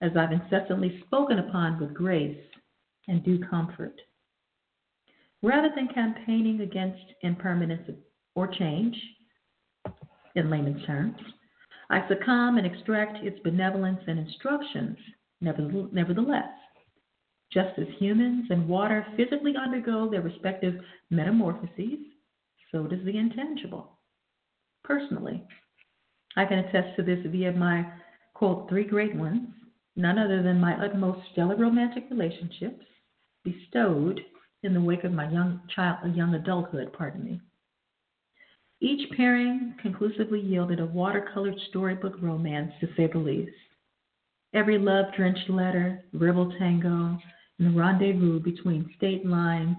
as 0.00 0.12
I've 0.16 0.30
incessantly 0.30 1.02
spoken 1.06 1.40
upon 1.40 1.80
with 1.80 1.92
grace 1.92 2.38
and 3.08 3.24
due 3.24 3.40
comfort. 3.50 4.00
Rather 5.42 5.70
than 5.74 5.88
campaigning 5.88 6.60
against 6.60 7.02
impermanence 7.22 7.90
or 8.36 8.46
change, 8.46 8.96
in 10.34 10.50
layman's 10.50 10.84
terms, 10.86 11.16
I 11.90 12.06
succumb 12.08 12.58
and 12.58 12.66
extract 12.66 13.24
its 13.24 13.38
benevolence 13.40 14.00
and 14.06 14.18
instructions, 14.18 14.96
nevertheless. 15.40 16.48
Just 17.52 17.78
as 17.78 17.86
humans 17.98 18.46
and 18.48 18.66
water 18.66 19.06
physically 19.16 19.54
undergo 19.62 20.08
their 20.08 20.22
respective 20.22 20.80
metamorphoses, 21.10 21.98
so 22.70 22.84
does 22.84 23.04
the 23.04 23.18
intangible. 23.18 23.98
Personally, 24.84 25.42
I 26.34 26.46
can 26.46 26.60
attest 26.60 26.96
to 26.96 27.02
this 27.02 27.24
via 27.26 27.52
my, 27.52 27.86
quote, 28.32 28.70
three 28.70 28.84
great 28.84 29.14
ones, 29.14 29.48
none 29.96 30.18
other 30.18 30.42
than 30.42 30.58
my 30.58 30.82
utmost 30.82 31.20
stellar 31.32 31.56
romantic 31.56 32.04
relationships, 32.10 32.86
bestowed 33.44 34.22
in 34.62 34.72
the 34.72 34.80
wake 34.80 35.04
of 35.04 35.12
my 35.12 35.30
young 35.30 35.60
child, 35.74 36.16
young 36.16 36.34
adulthood, 36.34 36.90
pardon 36.94 37.22
me. 37.22 37.40
Each 38.82 39.08
pairing 39.12 39.76
conclusively 39.80 40.40
yielded 40.40 40.80
a 40.80 40.86
watercolored 40.86 41.56
storybook 41.68 42.20
romance, 42.20 42.72
to 42.80 42.88
say 42.96 43.06
the 43.06 43.16
least. 43.16 43.52
Every 44.54 44.76
love 44.76 45.14
drenched 45.16 45.48
letter, 45.48 46.04
verbal 46.14 46.52
tango, 46.58 47.16
and 47.60 47.76
rendezvous 47.76 48.40
between 48.40 48.92
state 48.96 49.24
lines 49.24 49.76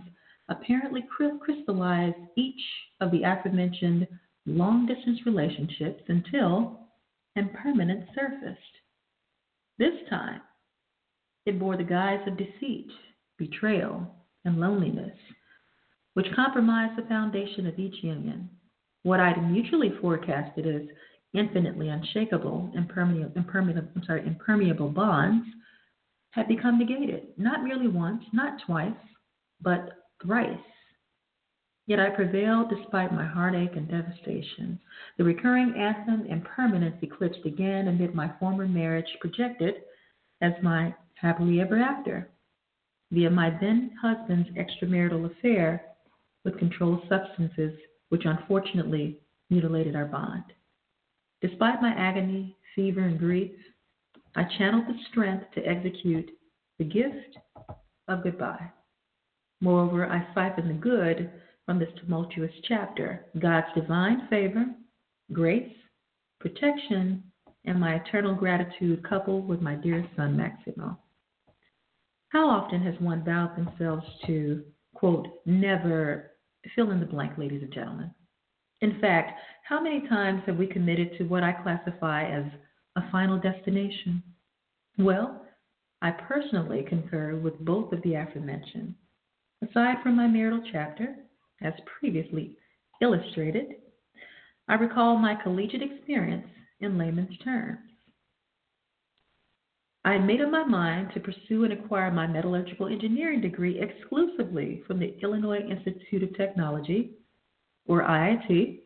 apparently 0.47 1.03
crystallized 1.41 2.15
each 2.37 2.61
of 3.01 3.11
the 3.11 3.23
aforementioned 3.23 4.07
long 4.45 4.85
distance 4.85 5.25
relationships 5.25 6.03
until 6.07 6.87
impermanence 7.35 8.09
surfaced. 8.15 8.61
This 9.79 10.07
time, 10.09 10.39
it 11.45 11.59
bore 11.59 11.75
the 11.75 11.83
guise 11.83 12.25
of 12.25 12.37
deceit, 12.37 12.89
betrayal, 13.37 14.15
and 14.45 14.61
loneliness, 14.61 15.17
which 16.13 16.33
compromised 16.33 16.97
the 16.97 17.09
foundation 17.09 17.67
of 17.67 17.77
each 17.77 18.01
union. 18.01 18.49
What 19.03 19.19
I'd 19.19 19.51
mutually 19.51 19.91
forecasted 20.01 20.65
as 20.65 20.87
infinitely 21.33 21.89
unshakable, 21.89 22.71
impermeable, 22.75 23.31
impermeable, 23.35 23.87
I'm 23.95 24.03
sorry, 24.03 24.25
impermeable 24.25 24.89
bonds 24.89 25.45
had 26.31 26.47
become 26.47 26.79
negated, 26.79 27.27
not 27.37 27.63
merely 27.63 27.87
once, 27.87 28.23
not 28.33 28.61
twice, 28.65 28.91
but 29.61 29.91
thrice. 30.21 30.57
Yet 31.85 31.99
I 31.99 32.09
prevailed 32.11 32.69
despite 32.69 33.13
my 33.13 33.25
heartache 33.25 33.75
and 33.75 33.89
devastation. 33.89 34.79
The 35.17 35.25
recurring 35.25 35.73
anthem 35.77 36.25
impermanence 36.27 36.95
eclipsed 37.01 37.45
again 37.45 37.89
amid 37.89 38.15
my 38.15 38.31
former 38.39 38.67
marriage 38.67 39.17
projected 39.19 39.75
as 40.41 40.53
my 40.61 40.95
happily 41.15 41.59
ever 41.59 41.77
after 41.77 42.29
via 43.11 43.29
my 43.29 43.49
then 43.61 43.91
husband's 44.01 44.49
extramarital 44.51 45.25
affair 45.25 45.83
with 46.45 46.57
controlled 46.57 47.01
substances, 47.09 47.77
which 48.13 48.25
unfortunately 48.25 49.17
mutilated 49.49 49.95
our 49.95 50.05
bond. 50.05 50.43
Despite 51.41 51.81
my 51.81 51.95
agony, 51.97 52.55
fever, 52.75 53.01
and 53.01 53.17
grief, 53.17 53.51
I 54.35 54.43
channeled 54.55 54.85
the 54.85 54.99
strength 55.09 55.45
to 55.55 55.65
execute 55.65 56.29
the 56.77 56.85
gift 56.85 57.39
of 58.07 58.21
goodbye. 58.21 58.69
Moreover, 59.61 60.05
I 60.05 60.27
siphoned 60.35 60.69
the 60.69 60.75
good 60.75 61.31
from 61.65 61.79
this 61.79 61.89
tumultuous 61.99 62.51
chapter 62.67 63.25
God's 63.39 63.73
divine 63.73 64.27
favor, 64.29 64.65
grace, 65.31 65.73
protection, 66.39 67.23
and 67.65 67.79
my 67.79 67.95
eternal 67.95 68.35
gratitude 68.35 69.03
coupled 69.09 69.47
with 69.47 69.59
my 69.59 69.73
dearest 69.73 70.15
son, 70.15 70.37
Maximo. 70.37 70.99
How 72.29 72.47
often 72.47 72.79
has 72.83 72.93
one 72.99 73.25
vowed 73.25 73.57
themselves 73.57 74.05
to, 74.27 74.63
quote, 74.93 75.29
never 75.47 76.32
fill 76.75 76.91
in 76.91 76.99
the 76.99 77.05
blank, 77.05 77.37
ladies 77.37 77.61
and 77.61 77.73
gentlemen? 77.73 78.11
In 78.81 78.99
fact, 78.99 79.39
how 79.63 79.81
many 79.81 80.07
times 80.07 80.41
have 80.45 80.57
we 80.57 80.67
committed 80.67 81.17
to 81.17 81.23
what 81.23 81.43
I 81.43 81.53
classify 81.53 82.25
as 82.25 82.45
a 82.95 83.11
final 83.11 83.39
destination? 83.39 84.21
Well, 84.97 85.45
I 86.01 86.11
personally 86.11 86.85
concur 86.87 87.37
with 87.37 87.57
both 87.59 87.93
of 87.93 88.01
the 88.03 88.15
aforementioned. 88.15 88.93
Aside 89.61 89.97
from 90.03 90.17
my 90.17 90.27
marital 90.27 90.61
chapter, 90.71 91.15
as 91.61 91.73
previously 91.99 92.57
illustrated, 93.01 93.75
I 94.67 94.75
recall 94.75 95.17
my 95.17 95.35
collegiate 95.41 95.81
experience 95.81 96.47
in 96.81 96.97
layman's 96.97 97.37
terms. 97.39 97.79
I 100.05 100.13
had 100.13 100.25
made 100.25 100.41
up 100.41 100.51
my 100.51 100.65
mind 100.65 101.11
to 101.13 101.21
pursue 101.21 101.63
and 101.63 101.71
acquire 101.71 102.11
my 102.11 102.27
metallurgical 102.27 102.87
engineering 102.87 103.39
degree 103.39 103.79
exclusively 103.79 104.83
from 104.85 104.99
the 104.99 105.17
Illinois 105.21 105.61
Institute 105.61 106.23
of 106.23 106.35
Technology, 106.35 107.11
or 107.87 108.01
IIT. 108.01 108.79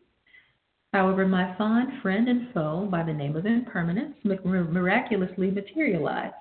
However, 0.92 1.26
my 1.26 1.56
fond 1.56 2.00
friend 2.02 2.28
and 2.28 2.52
foe 2.54 2.86
by 2.90 3.02
the 3.02 3.12
name 3.12 3.36
of 3.36 3.46
impermanence 3.46 4.14
miraculously 4.24 5.50
materialized, 5.50 6.34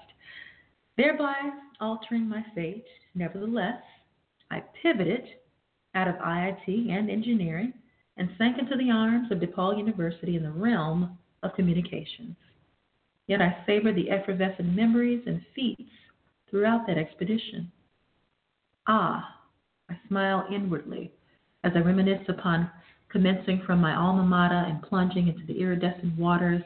thereby 0.96 1.36
altering 1.82 2.30
my 2.30 2.46
fate. 2.54 2.86
Nevertheless, 3.16 3.82
I 4.52 4.64
pivoted 4.82 5.26
out 5.96 6.08
of 6.08 6.16
IIT 6.16 6.90
and 6.92 7.10
engineering 7.10 7.74
and 8.18 8.30
sank 8.38 8.58
into 8.60 8.76
the 8.78 8.92
arms 8.92 9.32
of 9.32 9.40
DePaul 9.40 9.78
University 9.78 10.36
in 10.36 10.44
the 10.44 10.52
realm 10.52 11.18
of 11.44 11.54
communications. 11.56 12.36
Yet 13.28 13.42
I 13.42 13.64
savor 13.66 13.92
the 13.92 14.10
effervescent 14.10 14.74
memories 14.74 15.24
and 15.28 15.42
feats 15.54 15.90
throughout 16.50 16.88
that 16.88 16.98
expedition. 16.98 17.72
Ah, 18.88 19.42
I 19.90 19.98
smile 20.08 20.48
inwardly 20.52 21.12
as 21.64 21.74
I 21.76 21.80
reminisce 21.80 22.28
upon 22.30 22.70
commencing 23.10 23.62
from 23.66 23.80
my 23.82 23.96
alma 23.96 24.24
mater 24.24 24.56
and 24.56 24.82
plunging 24.82 25.28
into 25.28 25.46
the 25.46 25.60
iridescent 25.60 26.18
waters 26.18 26.62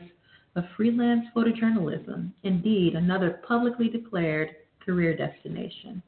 of 0.55 0.63
freelance 0.75 1.25
photojournalism, 1.35 2.31
indeed, 2.43 2.95
another 2.95 3.41
publicly 3.47 3.89
declared 3.89 4.55
career 4.85 5.15
destination, 5.15 6.01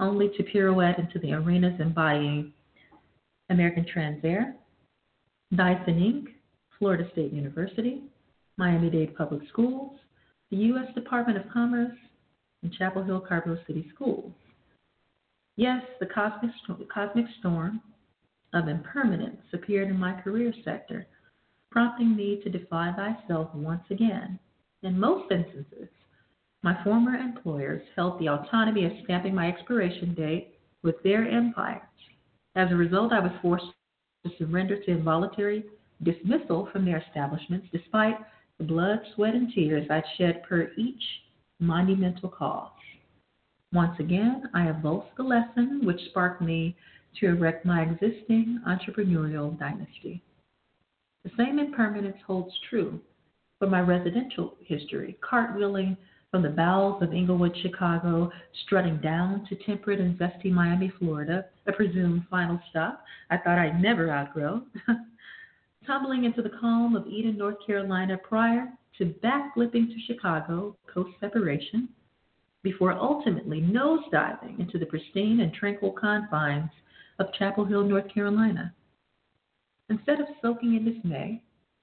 only 0.00 0.28
to 0.36 0.42
pirouette 0.42 0.98
into 0.98 1.18
the 1.18 1.32
arenas 1.32 1.80
embodying 1.80 2.52
American 3.48 3.84
Transair, 3.84 4.54
Dyson 5.54 5.94
Inc., 5.94 6.34
Florida 6.78 7.08
State 7.12 7.32
University, 7.32 8.02
Miami 8.58 8.88
Dade 8.88 9.16
Public 9.16 9.42
Schools, 9.50 9.98
the 10.50 10.56
U.S. 10.56 10.94
Department 10.94 11.38
of 11.38 11.52
Commerce, 11.52 11.96
and 12.62 12.72
Chapel 12.72 13.02
Hill 13.02 13.20
Carrboro 13.20 13.58
City 13.66 13.90
Schools. 13.94 14.32
Yes, 15.56 15.82
the 16.00 16.06
cosmic, 16.06 16.50
cosmic 16.92 17.26
storm 17.38 17.80
of 18.54 18.68
impermanence 18.68 19.42
appeared 19.52 19.88
in 19.88 19.98
my 19.98 20.18
career 20.20 20.52
sector, 20.64 21.06
prompting 21.70 22.16
me 22.16 22.40
to 22.42 22.50
defy 22.50 22.92
thyself 22.92 23.54
once 23.54 23.84
again. 23.90 24.38
In 24.82 24.98
most 24.98 25.30
instances, 25.30 25.88
my 26.62 26.82
former 26.82 27.14
employers 27.14 27.82
held 27.94 28.18
the 28.18 28.28
autonomy 28.28 28.86
of 28.86 28.92
stamping 29.04 29.34
my 29.34 29.48
expiration 29.48 30.14
date 30.14 30.54
with 30.82 30.96
their 31.02 31.28
empires. 31.28 31.82
As 32.54 32.70
a 32.70 32.76
result, 32.76 33.12
I 33.12 33.20
was 33.20 33.32
forced 33.42 33.66
to 34.24 34.32
surrender 34.38 34.82
to 34.82 34.90
involuntary 34.90 35.64
dismissal 36.02 36.68
from 36.72 36.84
their 36.84 37.04
establishments 37.06 37.66
despite 37.72 38.16
blood, 38.60 39.00
sweat, 39.14 39.34
and 39.34 39.52
tears 39.52 39.86
I'd 39.90 40.04
shed 40.16 40.42
per 40.48 40.70
each 40.76 41.02
monumental 41.60 42.28
cause. 42.28 42.70
Once 43.72 43.98
again, 43.98 44.48
I 44.54 44.68
evoked 44.68 45.16
the 45.16 45.22
lesson 45.22 45.82
which 45.84 46.00
sparked 46.10 46.40
me 46.40 46.76
to 47.20 47.26
erect 47.26 47.64
my 47.64 47.82
existing 47.82 48.60
entrepreneurial 48.66 49.58
dynasty. 49.58 50.22
The 51.24 51.30
same 51.36 51.58
impermanence 51.58 52.18
holds 52.26 52.54
true 52.70 53.00
for 53.58 53.66
my 53.66 53.80
residential 53.80 54.54
history, 54.64 55.18
cartwheeling 55.28 55.96
from 56.30 56.42
the 56.42 56.50
bowels 56.50 57.02
of 57.02 57.12
Englewood, 57.12 57.56
Chicago, 57.62 58.30
strutting 58.64 58.98
down 58.98 59.46
to 59.48 59.56
temperate 59.64 60.00
and 60.00 60.18
zesty 60.18 60.52
Miami, 60.52 60.92
Florida, 60.98 61.46
a 61.66 61.72
presumed 61.72 62.24
final 62.30 62.60
stop 62.70 63.04
I 63.30 63.38
thought 63.38 63.58
I'd 63.58 63.80
never 63.80 64.10
outgrow, 64.10 64.62
tumbling 65.86 66.24
into 66.24 66.42
the 66.42 66.50
calm 66.60 66.96
of 66.96 67.06
Eden, 67.06 67.38
North 67.38 67.56
Carolina, 67.66 68.18
prior 68.18 68.72
to 68.98 69.14
backflipping 69.22 69.88
to 69.88 70.00
Chicago 70.06 70.76
post 70.92 71.10
separation, 71.20 71.88
before 72.62 72.92
ultimately 72.92 73.60
nosediving 73.60 74.58
into 74.58 74.78
the 74.78 74.86
pristine 74.86 75.40
and 75.40 75.52
tranquil 75.52 75.92
confines 75.92 76.70
of 77.18 77.32
Chapel 77.34 77.64
Hill, 77.64 77.84
North 77.84 78.12
Carolina. 78.12 78.74
Instead 79.88 80.20
of 80.20 80.26
soaking 80.42 80.74
in 80.74 80.84
dismay, 80.84 81.42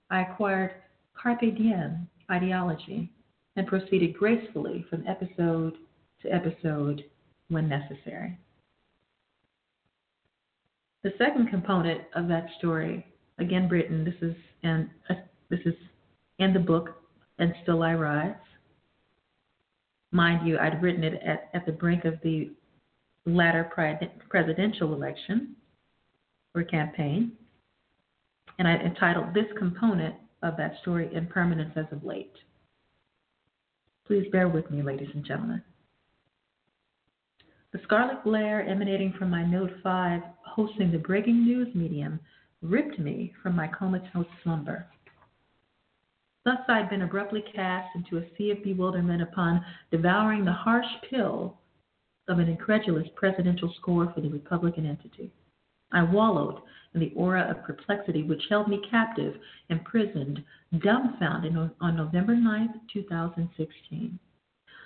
I 0.09 0.21
acquired 0.21 0.71
carpe 1.15 1.39
diem 1.39 2.09
ideology 2.29 3.11
and 3.55 3.67
proceeded 3.67 4.13
gracefully 4.13 4.85
from 4.89 5.07
episode 5.07 5.77
to 6.21 6.33
episode 6.33 7.03
when 7.49 7.69
necessary. 7.69 8.37
The 11.03 11.13
second 11.17 11.49
component 11.49 12.01
of 12.15 12.27
that 12.29 12.47
story, 12.57 13.05
again 13.39 13.67
written, 13.69 14.03
this 14.03 14.15
is 14.21 14.35
in, 14.63 14.89
uh, 15.09 15.15
this 15.49 15.59
is 15.65 15.75
in 16.39 16.53
the 16.53 16.59
book, 16.59 16.89
And 17.39 17.53
Still 17.63 17.83
I 17.83 17.93
Rise. 17.93 18.35
Mind 20.11 20.47
you, 20.47 20.57
I'd 20.59 20.81
written 20.81 21.03
it 21.03 21.21
at, 21.25 21.49
at 21.53 21.65
the 21.65 21.71
brink 21.71 22.05
of 22.05 22.15
the 22.23 22.51
latter 23.25 23.71
presidential 24.29 24.93
election 24.93 25.55
or 26.53 26.63
campaign, 26.63 27.31
and 28.59 28.67
I 28.67 28.75
entitled 28.75 29.33
this 29.33 29.47
component 29.57 30.15
of 30.43 30.57
that 30.57 30.75
story 30.81 31.09
Impermanence 31.13 31.73
as 31.75 31.85
of 31.91 32.03
Late. 32.03 32.33
Please 34.05 34.27
bear 34.31 34.49
with 34.49 34.69
me, 34.69 34.83
ladies 34.83 35.09
and 35.13 35.25
gentlemen. 35.25 35.63
The 37.71 37.79
scarlet 37.85 38.23
glare 38.23 38.67
emanating 38.67 39.13
from 39.17 39.31
my 39.31 39.43
Note 39.43 39.71
5 39.81 40.21
hosting 40.45 40.91
the 40.91 40.99
breaking 40.99 41.43
news 41.43 41.73
medium 41.73 42.19
ripped 42.63 42.97
me 42.97 43.33
from 43.43 43.55
my 43.55 43.67
comatose 43.67 44.25
slumber. 44.41 44.87
Thus 46.45 46.59
I'd 46.67 46.89
been 46.89 47.03
abruptly 47.03 47.43
cast 47.53 47.95
into 47.95 48.17
a 48.17 48.27
sea 48.37 48.51
of 48.51 48.63
bewilderment 48.63 49.21
upon 49.21 49.63
devouring 49.91 50.43
the 50.43 50.51
harsh 50.51 50.87
pill 51.09 51.57
of 52.27 52.39
an 52.39 52.49
incredulous 52.49 53.07
presidential 53.15 53.73
score 53.79 54.11
for 54.13 54.21
the 54.21 54.29
Republican 54.29 54.85
entity. 54.85 55.31
I 55.91 56.03
wallowed 56.03 56.61
in 56.93 56.99
the 56.99 57.13
aura 57.15 57.43
of 57.43 57.63
perplexity 57.63 58.23
which 58.23 58.41
held 58.49 58.67
me 58.67 58.81
captive, 58.89 59.35
imprisoned, 59.69 60.43
dumbfounded 60.79 61.55
on 61.79 61.95
November 61.95 62.35
9, 62.35 62.81
2016. 62.91 64.19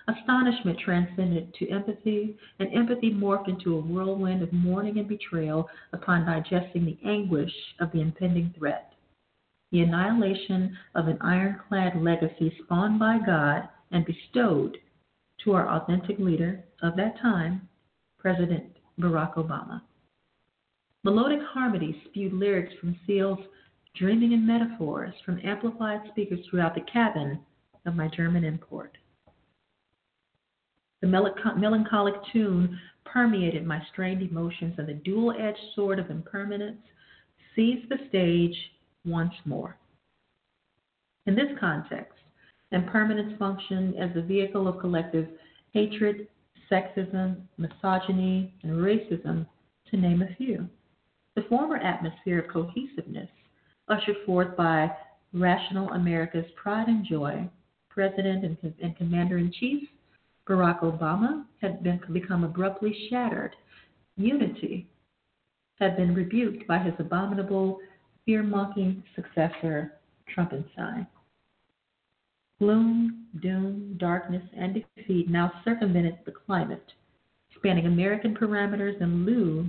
Astonishment 0.07 0.79
transcended 0.79 1.53
to 1.55 1.69
empathy, 1.69 2.37
and 2.59 2.73
empathy 2.73 3.11
morphed 3.13 3.49
into 3.49 3.75
a 3.75 3.81
whirlwind 3.81 4.41
of 4.41 4.53
mourning 4.53 4.99
and 4.99 5.07
betrayal 5.07 5.69
upon 5.91 6.25
digesting 6.25 6.85
the 6.85 6.97
anguish 7.05 7.53
of 7.79 7.91
the 7.91 7.99
impending 7.99 8.53
threat. 8.57 8.93
The 9.71 9.81
annihilation 9.81 10.77
of 10.95 11.09
an 11.09 11.17
ironclad 11.19 12.01
legacy 12.01 12.55
spawned 12.63 12.99
by 12.99 13.19
God 13.25 13.67
and 13.91 14.05
bestowed 14.05 14.77
to 15.43 15.53
our 15.53 15.67
authentic 15.69 16.19
leader 16.19 16.63
of 16.81 16.95
that 16.95 17.19
time, 17.19 17.67
President 18.17 18.77
Barack 18.99 19.35
Obama. 19.35 19.81
Melodic 21.03 21.41
harmony 21.41 22.01
spewed 22.05 22.33
lyrics 22.33 22.73
from 22.79 22.97
Seal's 23.05 23.39
dreaming 23.95 24.31
in 24.31 24.47
metaphors 24.47 25.13
from 25.25 25.41
amplified 25.43 26.01
speakers 26.09 26.39
throughout 26.49 26.75
the 26.75 26.81
cabin 26.81 27.39
of 27.85 27.95
my 27.95 28.07
German 28.07 28.43
import. 28.43 28.97
The 31.01 31.07
melancholic 31.07 32.15
tune 32.33 32.79
permeated 33.05 33.65
my 33.65 33.81
strained 33.91 34.21
emotions, 34.21 34.75
and 34.77 34.87
the 34.87 34.93
dual 34.93 35.31
edged 35.37 35.59
sword 35.75 35.99
of 35.99 36.09
impermanence 36.09 36.81
seized 37.55 37.89
the 37.89 37.99
stage 38.09 38.55
once 39.05 39.33
more. 39.45 39.77
In 41.27 41.35
this 41.35 41.57
context, 41.59 42.17
impermanence 42.71 43.37
functioned 43.37 43.95
as 43.97 44.13
the 44.13 44.21
vehicle 44.21 44.67
of 44.67 44.79
collective 44.79 45.27
hatred, 45.71 46.27
sexism, 46.71 47.41
misogyny, 47.57 48.53
and 48.63 48.71
racism, 48.73 49.45
to 49.91 49.97
name 49.97 50.21
a 50.21 50.35
few. 50.35 50.67
The 51.35 51.43
former 51.43 51.77
atmosphere 51.77 52.39
of 52.39 52.51
cohesiveness, 52.51 53.29
ushered 53.87 54.17
forth 54.25 54.57
by 54.57 54.91
rational 55.31 55.91
America's 55.91 56.49
pride 56.55 56.87
and 56.87 57.05
joy, 57.05 57.47
President 57.89 58.43
and, 58.43 58.73
and 58.81 58.97
Commander 58.97 59.37
in 59.37 59.51
Chief 59.51 59.87
Barack 60.47 60.79
Obama, 60.79 61.43
had 61.61 61.83
been, 61.83 61.99
become 62.13 62.43
abruptly 62.43 62.95
shattered. 63.09 63.55
Unity 64.15 64.87
had 65.79 65.97
been 65.97 66.15
rebuked 66.15 66.65
by 66.67 66.79
his 66.79 66.93
abominable, 66.99 67.79
fear 68.25 68.43
mocking 68.43 69.03
successor, 69.15 69.93
Trumpenstein. 70.35 71.07
Gloom, 72.59 73.27
doom, 73.41 73.95
darkness, 73.99 74.43
and 74.55 74.83
defeat 74.95 75.29
now 75.29 75.51
circumvented 75.63 76.17
the 76.25 76.31
climate, 76.31 76.93
spanning 77.55 77.85
American 77.85 78.35
parameters 78.35 78.99
in 79.01 79.25
lieu 79.25 79.67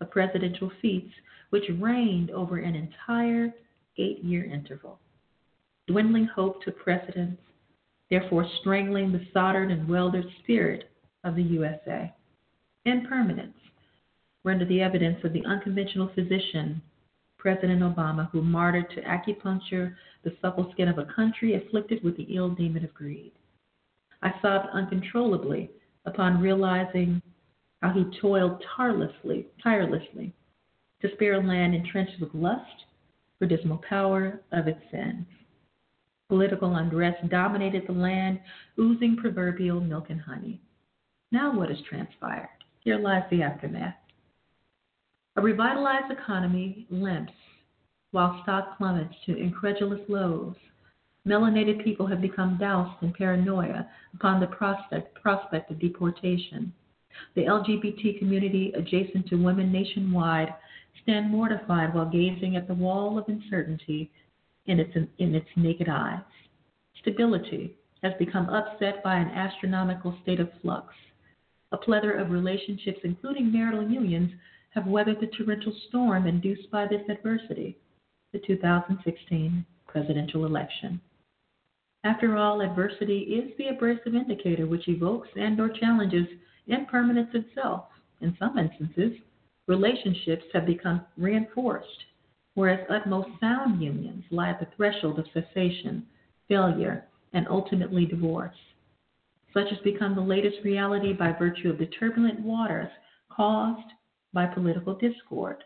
of 0.00 0.10
presidential 0.10 0.70
feats, 0.80 1.12
which 1.50 1.68
reigned 1.78 2.30
over 2.30 2.58
an 2.58 2.74
entire 2.74 3.52
eight 3.98 4.24
year 4.24 4.44
interval. 4.44 4.98
Dwindling 5.88 6.26
hope 6.26 6.62
took 6.62 6.78
precedence, 6.78 7.38
therefore 8.12 8.46
strangling 8.60 9.10
the 9.10 9.26
soldered 9.32 9.70
and 9.70 9.88
welded 9.88 10.26
spirit 10.42 10.90
of 11.24 11.34
the 11.34 11.42
USA. 11.42 12.12
Impermanence 12.84 13.56
Render 14.44 14.66
the 14.66 14.82
evidence 14.82 15.24
of 15.24 15.32
the 15.32 15.42
unconventional 15.46 16.10
physician, 16.14 16.82
President 17.38 17.80
Obama, 17.80 18.30
who 18.30 18.42
martyred 18.42 18.90
to 18.90 19.00
acupuncture 19.00 19.94
the 20.24 20.36
supple 20.42 20.70
skin 20.72 20.88
of 20.88 20.98
a 20.98 21.06
country 21.06 21.54
afflicted 21.54 22.04
with 22.04 22.14
the 22.18 22.36
ill 22.36 22.50
demon 22.50 22.84
of 22.84 22.92
greed. 22.92 23.32
I 24.20 24.34
sobbed 24.42 24.68
uncontrollably 24.74 25.70
upon 26.04 26.42
realizing 26.42 27.22
how 27.80 27.94
he 27.94 28.04
toiled 28.20 28.62
tirelessly, 28.76 29.46
tirelessly 29.62 30.34
to 31.00 31.08
spare 31.14 31.40
a 31.40 31.42
land 31.42 31.74
entrenched 31.74 32.20
with 32.20 32.34
lust 32.34 32.84
for 33.38 33.46
dismal 33.46 33.80
power 33.88 34.42
of 34.52 34.68
its 34.68 34.82
sins. 34.90 35.24
Political 36.32 36.76
unrest 36.76 37.28
dominated 37.28 37.82
the 37.86 37.92
land, 37.92 38.40
oozing 38.80 39.16
proverbial 39.16 39.82
milk 39.82 40.06
and 40.08 40.18
honey. 40.18 40.62
Now 41.30 41.54
what 41.54 41.68
has 41.68 41.76
transpired? 41.86 42.48
Here 42.80 42.98
lies 42.98 43.24
the 43.30 43.42
aftermath. 43.42 43.96
A 45.36 45.42
revitalized 45.42 46.10
economy 46.10 46.86
limps 46.88 47.34
while 48.12 48.40
stock 48.44 48.78
plummets 48.78 49.14
to 49.26 49.36
incredulous 49.36 50.00
lows. 50.08 50.54
Melanated 51.28 51.84
people 51.84 52.06
have 52.06 52.22
become 52.22 52.56
doused 52.56 53.02
in 53.02 53.12
paranoia 53.12 53.86
upon 54.14 54.40
the 54.40 54.46
prospect, 54.46 55.14
prospect 55.20 55.70
of 55.70 55.80
deportation. 55.80 56.72
The 57.34 57.42
LGBT 57.42 58.18
community 58.18 58.72
adjacent 58.74 59.26
to 59.26 59.36
women 59.36 59.70
nationwide 59.70 60.54
stand 61.02 61.30
mortified 61.30 61.94
while 61.94 62.08
gazing 62.08 62.56
at 62.56 62.68
the 62.68 62.74
wall 62.74 63.18
of 63.18 63.28
uncertainty 63.28 64.10
in 64.66 64.78
its, 64.80 64.96
in 65.18 65.34
its 65.34 65.48
naked 65.56 65.88
eyes. 65.88 66.22
Stability 67.00 67.76
has 68.02 68.12
become 68.18 68.48
upset 68.48 69.02
by 69.02 69.16
an 69.16 69.28
astronomical 69.28 70.16
state 70.22 70.40
of 70.40 70.50
flux. 70.60 70.94
A 71.72 71.76
plethora 71.76 72.22
of 72.22 72.30
relationships, 72.30 73.00
including 73.04 73.52
marital 73.52 73.88
unions, 73.88 74.30
have 74.70 74.86
weathered 74.86 75.20
the 75.20 75.28
torrential 75.28 75.72
storm 75.88 76.26
induced 76.26 76.70
by 76.70 76.86
this 76.86 77.02
adversity, 77.08 77.78
the 78.32 78.38
2016 78.46 79.64
presidential 79.86 80.46
election. 80.46 81.00
After 82.04 82.36
all, 82.36 82.60
adversity 82.60 83.20
is 83.20 83.56
the 83.56 83.68
abrasive 83.68 84.14
indicator 84.14 84.66
which 84.66 84.88
evokes 84.88 85.28
and 85.36 85.60
or 85.60 85.68
challenges 85.68 86.26
impermanence 86.66 87.30
itself. 87.34 87.84
In 88.20 88.36
some 88.38 88.58
instances, 88.58 89.18
relationships 89.68 90.44
have 90.52 90.66
become 90.66 91.02
reinforced, 91.16 92.04
whereas 92.54 92.86
utmost 92.90 93.28
sound 93.40 93.82
unions 93.82 94.24
lie 94.30 94.50
at 94.50 94.60
the 94.60 94.68
threshold 94.76 95.18
of 95.18 95.26
cessation, 95.32 96.06
failure, 96.48 97.04
and 97.32 97.46
ultimately 97.48 98.04
divorce. 98.04 98.56
Such 99.54 99.68
has 99.70 99.78
become 99.84 100.14
the 100.14 100.20
latest 100.20 100.58
reality 100.64 101.12
by 101.12 101.32
virtue 101.32 101.70
of 101.70 101.78
the 101.78 101.86
turbulent 101.86 102.40
waters 102.40 102.90
caused 103.30 103.92
by 104.32 104.46
political 104.46 104.94
discord. 104.94 105.64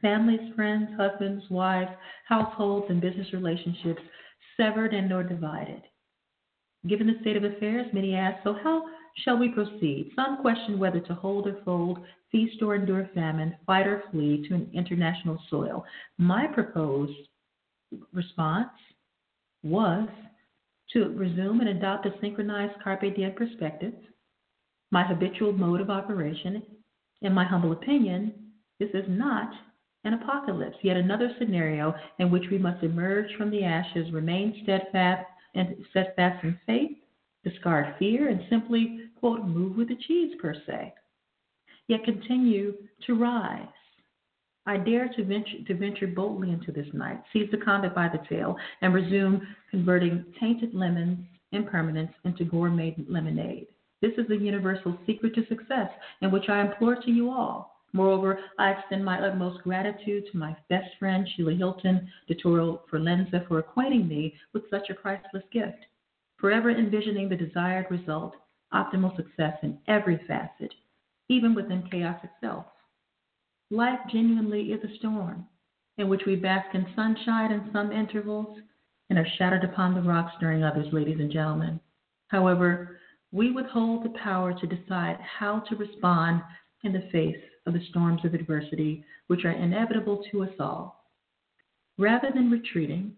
Families, 0.00 0.52
friends, 0.54 0.88
husbands, 0.96 1.44
wives, 1.50 1.90
households, 2.28 2.86
and 2.90 3.00
business 3.00 3.32
relationships 3.32 4.02
severed 4.56 4.92
and 4.92 5.12
or 5.12 5.22
divided. 5.22 5.82
Given 6.86 7.06
the 7.06 7.18
state 7.22 7.36
of 7.36 7.44
affairs, 7.44 7.86
many 7.92 8.14
ask, 8.14 8.42
so 8.44 8.54
how 8.62 8.84
shall 9.24 9.38
we 9.38 9.48
proceed? 9.48 10.10
Some 10.14 10.38
question 10.42 10.78
whether 10.78 11.00
to 11.00 11.14
hold 11.14 11.46
or 11.46 11.58
fold, 11.64 11.98
feast 12.34 12.60
or 12.62 12.74
endure 12.74 13.08
famine, 13.14 13.54
fight 13.64 13.86
or 13.86 14.02
flee 14.10 14.44
to 14.48 14.56
an 14.56 14.68
international 14.74 15.38
soil. 15.48 15.84
My 16.18 16.48
proposed 16.48 17.12
response 18.12 18.72
was 19.62 20.08
to 20.92 21.10
resume 21.10 21.60
and 21.60 21.68
adopt 21.68 22.06
a 22.06 22.14
synchronized 22.20 22.74
carpe 22.82 23.14
diem 23.14 23.34
perspective, 23.36 23.94
my 24.90 25.04
habitual 25.04 25.52
mode 25.52 25.80
of 25.80 25.90
operation. 25.90 26.60
In 27.22 27.32
my 27.32 27.44
humble 27.44 27.70
opinion, 27.70 28.34
this 28.80 28.90
is 28.94 29.04
not 29.06 29.52
an 30.02 30.14
apocalypse, 30.14 30.76
yet 30.82 30.96
another 30.96 31.30
scenario 31.38 31.94
in 32.18 32.32
which 32.32 32.50
we 32.50 32.58
must 32.58 32.82
emerge 32.82 33.32
from 33.38 33.50
the 33.52 33.62
ashes, 33.62 34.12
remain 34.12 34.58
steadfast 34.64 35.24
and 35.54 35.76
steadfast 35.90 36.42
in 36.42 36.58
faith, 36.66 36.96
discard 37.44 37.94
fear, 38.00 38.28
and 38.28 38.40
simply, 38.50 39.02
quote, 39.20 39.44
move 39.44 39.76
with 39.76 39.86
the 39.86 39.96
cheese, 40.08 40.34
per 40.40 40.52
se. 40.66 40.92
Yet 41.88 42.04
continue 42.04 42.74
to 43.06 43.14
rise. 43.14 43.66
I 44.66 44.78
dare 44.78 45.08
to 45.08 45.24
venture, 45.24 45.62
to 45.66 45.74
venture 45.74 46.06
boldly 46.06 46.50
into 46.50 46.72
this 46.72 46.86
night, 46.94 47.22
seize 47.32 47.50
the 47.50 47.58
combat 47.58 47.94
by 47.94 48.08
the 48.08 48.24
tail, 48.28 48.56
and 48.80 48.94
resume 48.94 49.46
converting 49.70 50.24
tainted 50.40 50.72
lemons, 50.72 51.18
impermanence, 51.52 52.12
into 52.24 52.44
gourmet 52.44 52.96
lemonade. 53.06 53.66
This 54.00 54.12
is 54.16 54.26
the 54.28 54.36
universal 54.36 54.98
secret 55.06 55.34
to 55.34 55.46
success, 55.46 55.90
in 56.22 56.30
which 56.30 56.48
I 56.48 56.62
implore 56.62 56.96
to 56.96 57.10
you 57.10 57.30
all. 57.30 57.82
Moreover, 57.92 58.40
I 58.58 58.72
extend 58.72 59.04
my 59.04 59.20
utmost 59.20 59.62
gratitude 59.62 60.24
to 60.32 60.38
my 60.38 60.56
best 60.68 60.88
friend, 60.98 61.28
Sheila 61.36 61.54
Hilton, 61.54 62.08
Dottore 62.28 62.80
Forlenza, 62.90 63.46
for 63.46 63.58
acquainting 63.58 64.08
me 64.08 64.34
with 64.52 64.68
such 64.68 64.90
a 64.90 64.94
priceless 64.94 65.44
gift. 65.52 65.84
Forever 66.38 66.70
envisioning 66.70 67.28
the 67.28 67.36
desired 67.36 67.86
result, 67.90 68.34
optimal 68.72 69.14
success 69.14 69.56
in 69.62 69.78
every 69.86 70.18
facet, 70.26 70.74
even 71.28 71.54
within 71.54 71.88
chaos 71.90 72.18
itself. 72.22 72.66
Life 73.70 74.00
genuinely 74.12 74.72
is 74.72 74.82
a 74.84 74.96
storm 74.98 75.46
in 75.98 76.08
which 76.08 76.22
we 76.26 76.36
bask 76.36 76.74
in 76.74 76.86
sunshine 76.94 77.52
in 77.52 77.70
some 77.72 77.92
intervals 77.92 78.58
and 79.10 79.18
are 79.18 79.26
shattered 79.38 79.64
upon 79.64 79.94
the 79.94 80.02
rocks 80.02 80.32
during 80.40 80.62
others, 80.64 80.86
ladies 80.92 81.20
and 81.20 81.30
gentlemen. 81.30 81.80
However, 82.28 82.98
we 83.32 83.50
withhold 83.52 84.04
the 84.04 84.18
power 84.22 84.52
to 84.58 84.66
decide 84.66 85.18
how 85.20 85.60
to 85.60 85.76
respond 85.76 86.42
in 86.82 86.92
the 86.92 87.08
face 87.12 87.36
of 87.66 87.74
the 87.74 87.84
storms 87.90 88.24
of 88.24 88.34
adversity 88.34 89.04
which 89.26 89.44
are 89.44 89.52
inevitable 89.52 90.24
to 90.30 90.42
us 90.42 90.52
all. 90.60 91.04
Rather 91.98 92.30
than 92.34 92.50
retreating, 92.50 93.12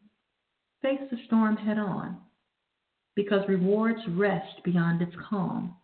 face 0.82 1.00
the 1.10 1.18
storm 1.26 1.56
head 1.56 1.78
on, 1.78 2.18
because 3.14 3.48
rewards 3.48 4.00
rest 4.10 4.62
beyond 4.64 5.00
its 5.02 5.14
calm. 5.28 5.74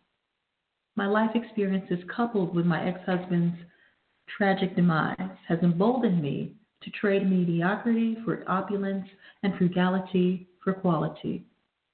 My 0.95 1.07
life 1.07 1.31
experiences, 1.35 1.99
coupled 2.15 2.55
with 2.55 2.67
my 2.67 2.87
ex 2.87 3.01
husband's 3.07 3.57
tragic 4.37 4.77
demise, 4.77 5.31
has 5.49 5.59
emboldened 5.63 6.23
me 6.23 6.55
to 6.83 6.91
trade 6.91 7.29
mediocrity 7.29 8.17
for 8.25 8.45
opulence 8.47 9.09
and 9.43 9.57
frugality 9.57 10.49
for 10.63 10.75
quality. 10.75 11.45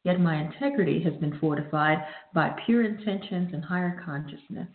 Yet 0.05 0.21
my 0.21 0.37
integrity 0.43 1.01
has 1.05 1.15
been 1.15 1.39
fortified 1.39 1.99
by 2.35 2.57
pure 2.67 2.85
intentions 2.85 3.51
and 3.53 3.65
higher 3.65 4.03
consciousness. 4.05 4.69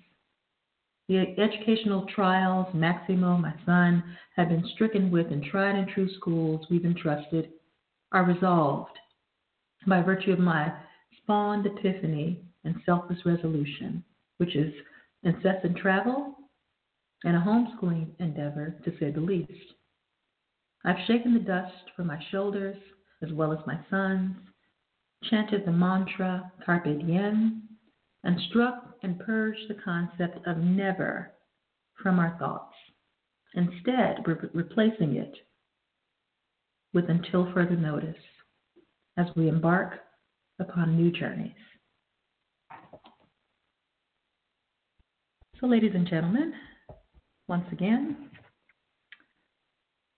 The 1.09 1.35
educational 1.37 2.05
trials 2.05 2.73
Maximo, 2.73 3.37
my 3.37 3.53
son, 3.65 4.03
have 4.37 4.49
been 4.49 4.65
stricken 4.73 5.11
with 5.11 5.31
in 5.31 5.43
tried 5.43 5.75
and 5.75 5.87
true 5.89 6.09
schools 6.15 6.65
we've 6.69 6.85
entrusted 6.85 7.51
are 8.13 8.23
resolved 8.23 8.97
by 9.85 10.01
virtue 10.01 10.31
of 10.31 10.39
my 10.39 10.71
spawned 11.21 11.65
epiphany 11.65 12.41
and 12.63 12.75
selfless 12.85 13.25
resolution, 13.25 14.03
which 14.37 14.55
is 14.55 14.73
incessant 15.23 15.77
travel 15.77 16.35
and 17.23 17.35
a 17.35 17.39
homeschooling 17.39 18.07
endeavor, 18.19 18.75
to 18.83 18.91
say 18.99 19.11
the 19.11 19.19
least. 19.19 19.73
I've 20.85 21.05
shaken 21.07 21.33
the 21.33 21.39
dust 21.39 21.91
from 21.95 22.07
my 22.07 22.21
shoulders 22.31 22.75
as 23.21 23.31
well 23.31 23.53
as 23.53 23.59
my 23.65 23.79
son's, 23.89 24.35
chanted 25.23 25.65
the 25.65 25.71
mantra 25.71 26.51
Carpe 26.65 26.83
Diem, 26.83 27.63
and 28.25 28.39
struck 28.49 28.95
and 29.03 29.19
purged 29.19 29.69
the 29.69 29.81
concept 29.83 30.45
of 30.45 30.57
never 30.57 31.31
from 32.01 32.19
our 32.19 32.35
thoughts, 32.37 32.75
instead, 33.53 34.17
re- 34.25 34.49
replacing 34.53 35.15
it 35.15 35.33
with 36.93 37.09
until 37.09 37.51
further 37.53 37.75
notice 37.75 38.15
as 39.17 39.27
we 39.35 39.47
embark 39.47 39.99
upon 40.59 40.95
new 40.95 41.11
journeys. 41.11 41.51
So, 45.63 45.67
ladies 45.67 45.93
and 45.95 46.05
gentlemen, 46.05 46.51
once 47.47 47.63
again, 47.71 48.29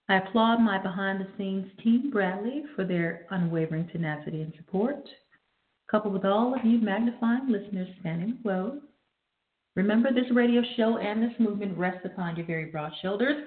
I 0.10 0.18
applaud 0.18 0.60
my 0.60 0.80
behind 0.80 1.22
the 1.22 1.28
scenes 1.38 1.68
team, 1.84 2.10
Bradley, 2.10 2.64
for 2.76 2.84
their 2.84 3.28
unwavering 3.30 3.88
tenacity 3.92 4.42
and 4.42 4.52
support 4.58 5.08
coupled 5.92 6.14
with 6.14 6.26
all 6.26 6.56
of 6.56 6.66
you 6.66 6.80
magnifying 6.80 7.48
listeners 7.48 7.88
spanning 8.00 8.30
the 8.30 8.42
globe. 8.42 8.80
Remember, 9.76 10.12
this 10.12 10.32
radio 10.34 10.64
show 10.78 10.98
and 10.98 11.22
this 11.22 11.40
movement 11.40 11.78
rests 11.78 12.06
upon 12.06 12.36
your 12.36 12.48
very 12.48 12.72
broad 12.72 12.94
shoulders, 13.04 13.46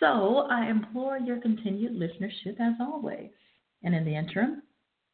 so 0.00 0.46
I 0.50 0.70
implore 0.70 1.18
your 1.18 1.42
continued 1.42 1.92
listenership 1.92 2.58
as 2.58 2.72
always. 2.80 3.28
And 3.82 3.94
in 3.94 4.06
the 4.06 4.16
interim, 4.16 4.62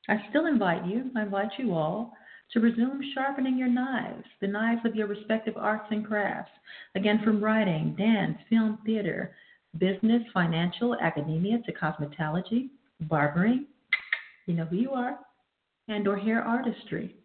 I 0.08 0.22
still 0.30 0.46
invite 0.46 0.86
you, 0.86 1.10
I 1.16 1.22
invite 1.22 1.50
you 1.58 1.74
all 1.74 2.12
to 2.52 2.60
resume 2.60 3.00
sharpening 3.14 3.56
your 3.56 3.68
knives, 3.68 4.24
the 4.40 4.46
knives 4.46 4.80
of 4.84 4.94
your 4.94 5.06
respective 5.06 5.56
arts 5.56 5.86
and 5.90 6.06
crafts. 6.06 6.50
Again, 6.94 7.20
from 7.24 7.42
writing, 7.42 7.94
dance, 7.96 8.38
film, 8.48 8.78
theater, 8.84 9.34
business, 9.78 10.22
financial, 10.34 10.96
academia 11.00 11.58
to 11.64 11.72
cosmetology, 11.72 12.70
barbering. 13.02 13.66
You 14.46 14.54
know 14.54 14.64
who 14.64 14.76
you 14.76 14.90
are 14.90 15.18
and 15.88 16.06
or 16.08 16.16
hair 16.16 16.42
artistry. 16.42 17.16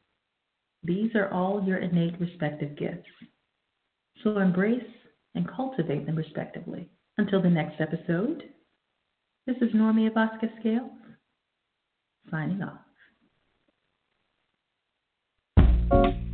These 0.83 1.15
are 1.15 1.31
all 1.31 1.63
your 1.63 1.77
innate 1.77 2.19
respective 2.19 2.77
gifts. 2.77 3.09
So 4.23 4.38
embrace 4.38 4.83
and 5.33 5.49
cultivate 5.49 6.05
them 6.05 6.15
respectively. 6.15 6.88
Until 7.17 7.41
the 7.41 7.49
next 7.49 7.81
episode, 7.81 8.43
this 9.47 9.55
is 9.61 9.73
Normia 9.73 10.13
Vasquez 10.13 10.49
Scales 10.59 10.91
signing 12.29 12.61
off. 12.61 12.85
Thank 15.91 16.17
you. 16.17 16.24